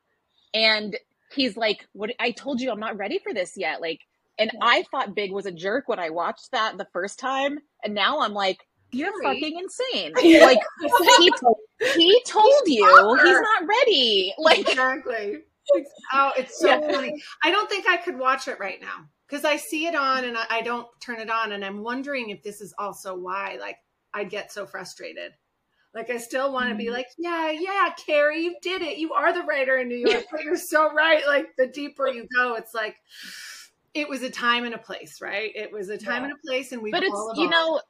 [0.54, 0.96] and
[1.34, 2.10] he's like, "What?
[2.18, 4.00] I told you I'm not ready for this yet." Like,
[4.38, 4.60] and yeah.
[4.62, 8.20] I thought Big was a jerk when I watched that the first time, and now
[8.20, 10.12] I'm like, "You're fucking insane!"
[10.42, 10.58] like
[11.18, 11.56] he told,
[11.96, 14.34] he told you he's not ready.
[14.38, 15.38] Like exactly.
[16.12, 16.92] Oh, it's so yeah.
[16.92, 17.22] funny.
[17.42, 20.38] I don't think I could watch it right now because I see it on and
[20.38, 23.76] I, I don't turn it on, and I'm wondering if this is also why like
[24.14, 25.32] I get so frustrated
[25.94, 26.94] like I still want to be mm-hmm.
[26.94, 28.98] like, yeah, yeah, Carrie, you did it.
[28.98, 31.26] You are the writer in New York, but you're so right.
[31.26, 32.96] Like the deeper you go, it's like
[34.00, 35.50] it was a time and a place, right?
[35.54, 36.30] It was a time yeah.
[36.30, 36.90] and a place, and we.
[36.90, 37.80] But it's you know,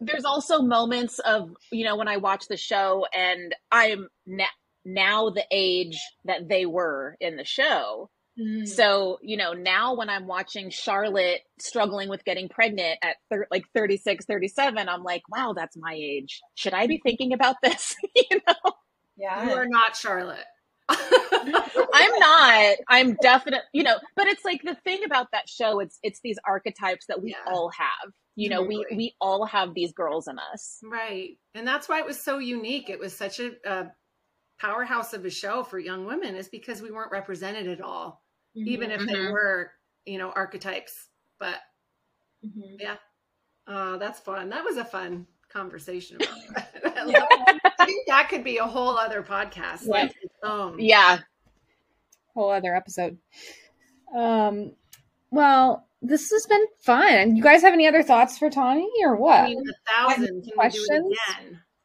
[0.00, 4.44] there's also moments of you know when I watch the show and I'm na-
[4.84, 8.66] now the age that they were in the show, Mm.
[8.66, 13.64] So, you know, now when I'm watching Charlotte struggling with getting pregnant at thir- like
[13.74, 16.40] 36, 37, I'm like, wow, that's my age.
[16.54, 17.94] Should I be thinking about this?
[18.16, 18.72] you know?
[19.16, 19.48] Yeah.
[19.48, 20.44] You are not Charlotte.
[21.94, 22.76] I'm not.
[22.88, 26.38] I'm definitely, you know, but it's like the thing about that show, it's it's these
[26.46, 27.52] archetypes that we yeah.
[27.52, 28.12] all have.
[28.34, 30.78] You know, we we all have these girls in us.
[30.82, 31.38] Right.
[31.54, 32.88] And that's why it was so unique.
[32.88, 33.92] It was such a, a
[34.58, 38.22] powerhouse of a show for young women is because we weren't represented at all,
[38.56, 38.68] mm-hmm.
[38.68, 39.12] even if mm-hmm.
[39.12, 39.72] they were,
[40.06, 41.08] you know, archetypes.
[41.38, 41.56] But
[42.44, 42.76] mm-hmm.
[42.78, 42.96] yeah,
[43.66, 44.48] uh, that's fun.
[44.48, 46.18] That was a fun conversation.
[46.56, 49.82] I think that could be a whole other podcast.
[49.86, 50.08] Yeah.
[50.42, 51.18] Like yeah.
[52.34, 53.18] Whole other episode.
[54.16, 54.72] Um,
[55.30, 57.36] well, this has been fun.
[57.36, 59.40] You guys have any other thoughts for Tawny or what?
[59.40, 60.42] I mean, a thousand.
[60.44, 61.16] Can questions?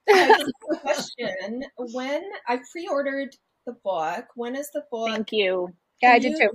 [0.82, 3.36] question: When I pre-ordered
[3.66, 5.10] the book, when is the book?
[5.10, 5.70] Thank you.
[6.02, 6.50] Yeah, I did too.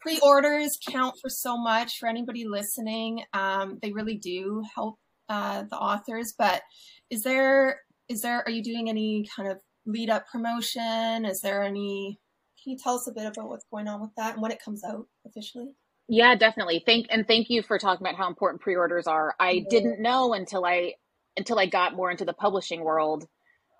[0.00, 3.22] Pre-orders count for so much for anybody listening.
[3.32, 4.98] Um, they really do help
[5.28, 6.34] uh, the authors.
[6.36, 6.62] But
[7.10, 11.24] is there is there are you doing any kind of lead up promotion?
[11.24, 12.20] Is there any?
[12.62, 14.62] Can you tell us a bit about what's going on with that and when it
[14.62, 15.68] comes out officially?
[16.08, 16.82] Yeah, definitely.
[16.84, 19.34] Thank and thank you for talking about how important pre-orders are.
[19.40, 19.64] I yeah.
[19.68, 20.94] didn't know until I
[21.36, 23.26] until I got more into the publishing world.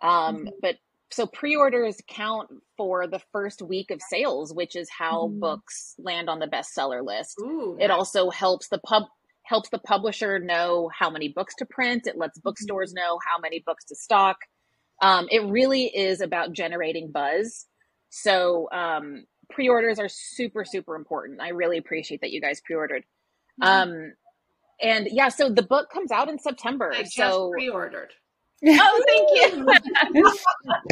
[0.02, 0.48] Um, mm-hmm.
[0.60, 0.76] But
[1.10, 5.38] so pre-orders count for the first week of sales, which is how mm-hmm.
[5.38, 7.36] books land on the bestseller list.
[7.40, 9.04] Ooh, it also helps the pub
[9.44, 12.08] helps the publisher know how many books to print.
[12.08, 13.04] It lets bookstores mm-hmm.
[13.04, 14.36] know how many books to stock.
[15.02, 17.66] Um, it really is about generating buzz.
[18.10, 21.40] So um, pre-orders are super super important.
[21.40, 23.04] I really appreciate that you guys pre-ordered.
[23.62, 23.90] Mm-hmm.
[23.90, 24.12] Um,
[24.80, 26.92] and yeah, so the book comes out in September.
[26.94, 28.12] I so pre-ordered.
[28.68, 30.24] Oh, thank you.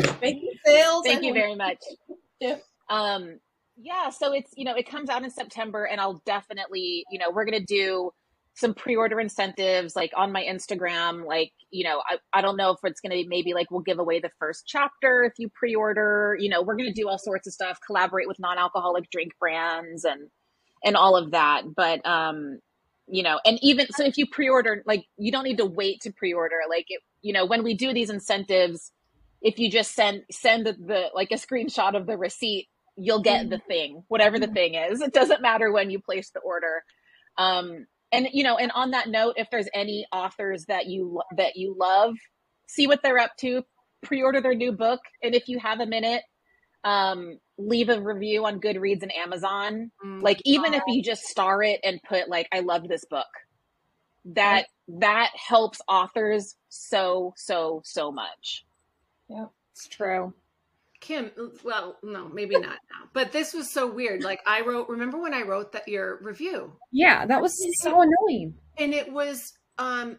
[0.20, 1.02] thank you, sales.
[1.04, 1.78] Thank you very much.
[2.40, 2.56] Yeah.
[2.90, 3.38] Um,
[3.76, 7.30] yeah, so it's you know it comes out in September, and I'll definitely you know
[7.30, 8.10] we're gonna do
[8.54, 11.26] some pre-order incentives like on my Instagram.
[11.26, 13.98] Like you know I I don't know if it's gonna be maybe like we'll give
[13.98, 16.36] away the first chapter if you pre-order.
[16.38, 20.30] You know we're gonna do all sorts of stuff, collaborate with non-alcoholic drink brands and
[20.84, 21.62] and all of that.
[21.74, 22.60] But um,
[23.08, 26.12] you know, and even so, if you pre-order, like you don't need to wait to
[26.12, 26.56] pre-order.
[26.68, 28.92] Like it, you know, when we do these incentives,
[29.42, 33.50] if you just send send the, the like a screenshot of the receipt, you'll get
[33.50, 33.66] the mm-hmm.
[33.66, 34.54] thing, whatever the mm-hmm.
[34.54, 35.00] thing is.
[35.00, 36.84] It doesn't matter when you place the order.
[37.36, 41.56] Um, and you know, and on that note, if there's any authors that you that
[41.56, 42.16] you love,
[42.66, 43.62] see what they're up to,
[44.02, 46.22] pre-order their new book, and if you have a minute,
[46.84, 49.90] um, leave a review on Goodreads and Amazon.
[50.04, 50.20] Mm-hmm.
[50.20, 53.26] Like even if you just star it and put like I love this book.
[54.26, 55.00] That right.
[55.00, 58.64] that helps authors so so so much.
[59.28, 60.32] Yeah, it's true.
[61.04, 61.30] Kim,
[61.62, 63.08] well, no, maybe not now.
[63.12, 64.22] But this was so weird.
[64.22, 66.72] Like I wrote, remember when I wrote that your review?
[66.90, 68.54] Yeah, that was so annoying.
[68.78, 70.18] And it was um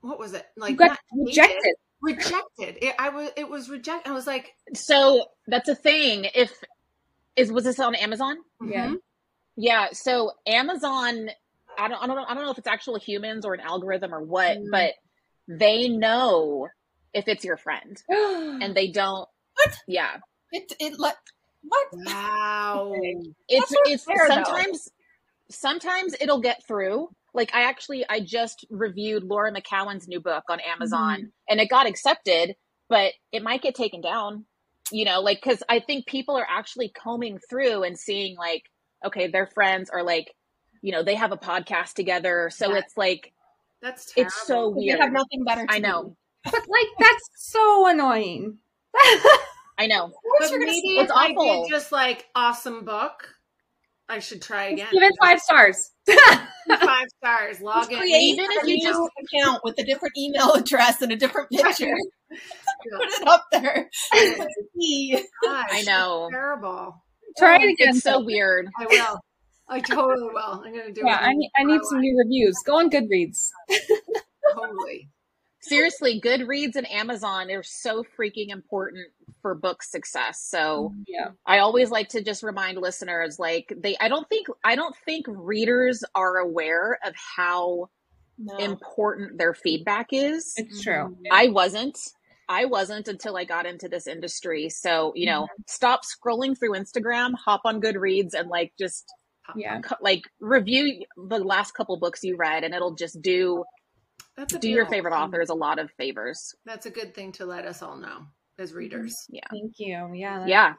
[0.00, 0.46] what was it?
[0.56, 2.78] Like you got rejected rejected.
[2.84, 4.08] It, I was it was rejected.
[4.08, 6.26] I was like, so that's a thing.
[6.34, 6.52] If
[7.36, 8.36] is was this on Amazon?
[8.64, 8.94] Yeah, mm-hmm.
[9.56, 9.88] yeah.
[9.92, 11.30] So Amazon,
[11.78, 14.22] I don't, I don't, I don't know if it's actual humans or an algorithm or
[14.22, 14.66] what, mm.
[14.70, 14.92] but
[15.48, 16.68] they know
[17.12, 19.28] if it's your friend, and they don't.
[19.64, 19.78] What?
[19.86, 20.16] Yeah.
[20.52, 21.16] It it like
[21.62, 21.88] what?
[21.92, 22.94] Wow.
[23.48, 24.90] it's it's sometimes though.
[25.50, 30.60] sometimes it'll get through like I actually I just reviewed Laura McKowen's new book on
[30.60, 31.28] Amazon mm-hmm.
[31.48, 32.54] and it got accepted,
[32.88, 34.46] but it might get taken down.
[34.92, 38.70] You know, like cuz I think people are actually combing through and seeing like
[39.04, 40.34] okay, their friends are like
[40.80, 42.78] you know, they have a podcast together, so yeah.
[42.78, 43.32] it's like
[43.80, 44.28] that's terrible.
[44.28, 44.98] it's so weird.
[44.98, 46.02] They have nothing better I know.
[46.04, 46.16] Do.
[46.44, 48.58] But like that's so annoying.
[49.76, 50.12] I know.
[50.40, 51.42] But maybe it's awful.
[51.42, 53.28] I did just like awesome book
[54.08, 54.88] I should try again.
[54.92, 55.92] Give it five stars.
[56.06, 57.60] five stars.
[57.60, 58.02] Log in.
[58.02, 61.96] Even if you just account with a different email address and a different picture.
[62.30, 63.88] Put it up there.
[64.12, 66.28] Gosh, I know.
[66.30, 67.02] Terrible.
[67.38, 67.88] Try it oh, again.
[67.90, 68.68] It's so weird.
[68.78, 69.20] I will.
[69.68, 70.62] I totally will.
[70.64, 71.20] I'm gonna do yeah, it.
[71.22, 72.54] Yeah, I need, I need some new reviews.
[72.66, 73.48] Go on Goodreads.
[74.54, 75.08] totally.
[75.60, 79.06] Seriously, Goodreads and Amazon are so freaking important
[79.44, 80.40] for book success.
[80.40, 81.32] So yeah.
[81.44, 85.26] I always like to just remind listeners like they I don't think I don't think
[85.28, 87.90] readers are aware of how
[88.38, 88.56] no.
[88.56, 90.54] important their feedback is.
[90.56, 90.94] It's true.
[90.94, 91.26] Mm-hmm.
[91.30, 91.98] I wasn't.
[92.48, 94.70] I wasn't until I got into this industry.
[94.70, 95.62] So, you know, mm-hmm.
[95.66, 99.12] stop scrolling through Instagram, hop on Goodreads and like just
[99.54, 99.82] yeah.
[100.00, 103.62] like review the last couple books you read and it'll just do
[104.38, 106.54] that's do your favorite authors a lot of favors.
[106.64, 108.22] That's a good thing to let us all know
[108.58, 109.26] as readers.
[109.28, 109.46] Yeah.
[109.50, 110.10] Thank you.
[110.14, 110.46] Yeah.
[110.46, 110.74] Yeah.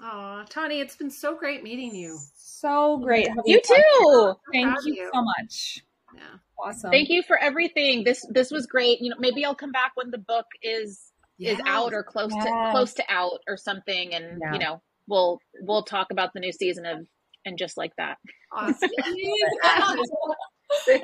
[0.00, 2.18] Oh, Tawny, it's been so great meeting you.
[2.36, 3.28] So great.
[3.44, 4.34] You too.
[4.52, 5.82] Thank you, you so much.
[6.14, 6.22] Yeah.
[6.60, 6.90] Awesome.
[6.90, 8.04] Thank you for everything.
[8.04, 9.00] This this was great.
[9.00, 11.58] You know, maybe I'll come back when the book is yes.
[11.58, 12.44] is out or close yes.
[12.44, 14.52] to close to out or something and yeah.
[14.52, 17.06] you know, we'll we'll talk about the new season of
[17.44, 18.18] and just like that.
[18.52, 18.90] Awesome.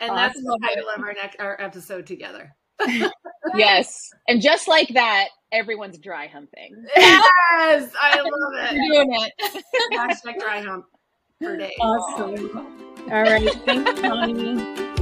[0.00, 0.16] And awesome.
[0.16, 2.54] that's the title of our next our episode together.
[3.54, 4.10] yes.
[4.26, 6.84] And just like that, everyone's dry humping.
[6.96, 8.74] Yes, I love it.
[8.74, 9.64] You're doing it.
[9.92, 10.86] Hashtag dry hump
[11.40, 11.72] for days.
[11.80, 12.56] Awesome.
[13.10, 13.52] All right.
[13.64, 14.95] Thanks, Tawny.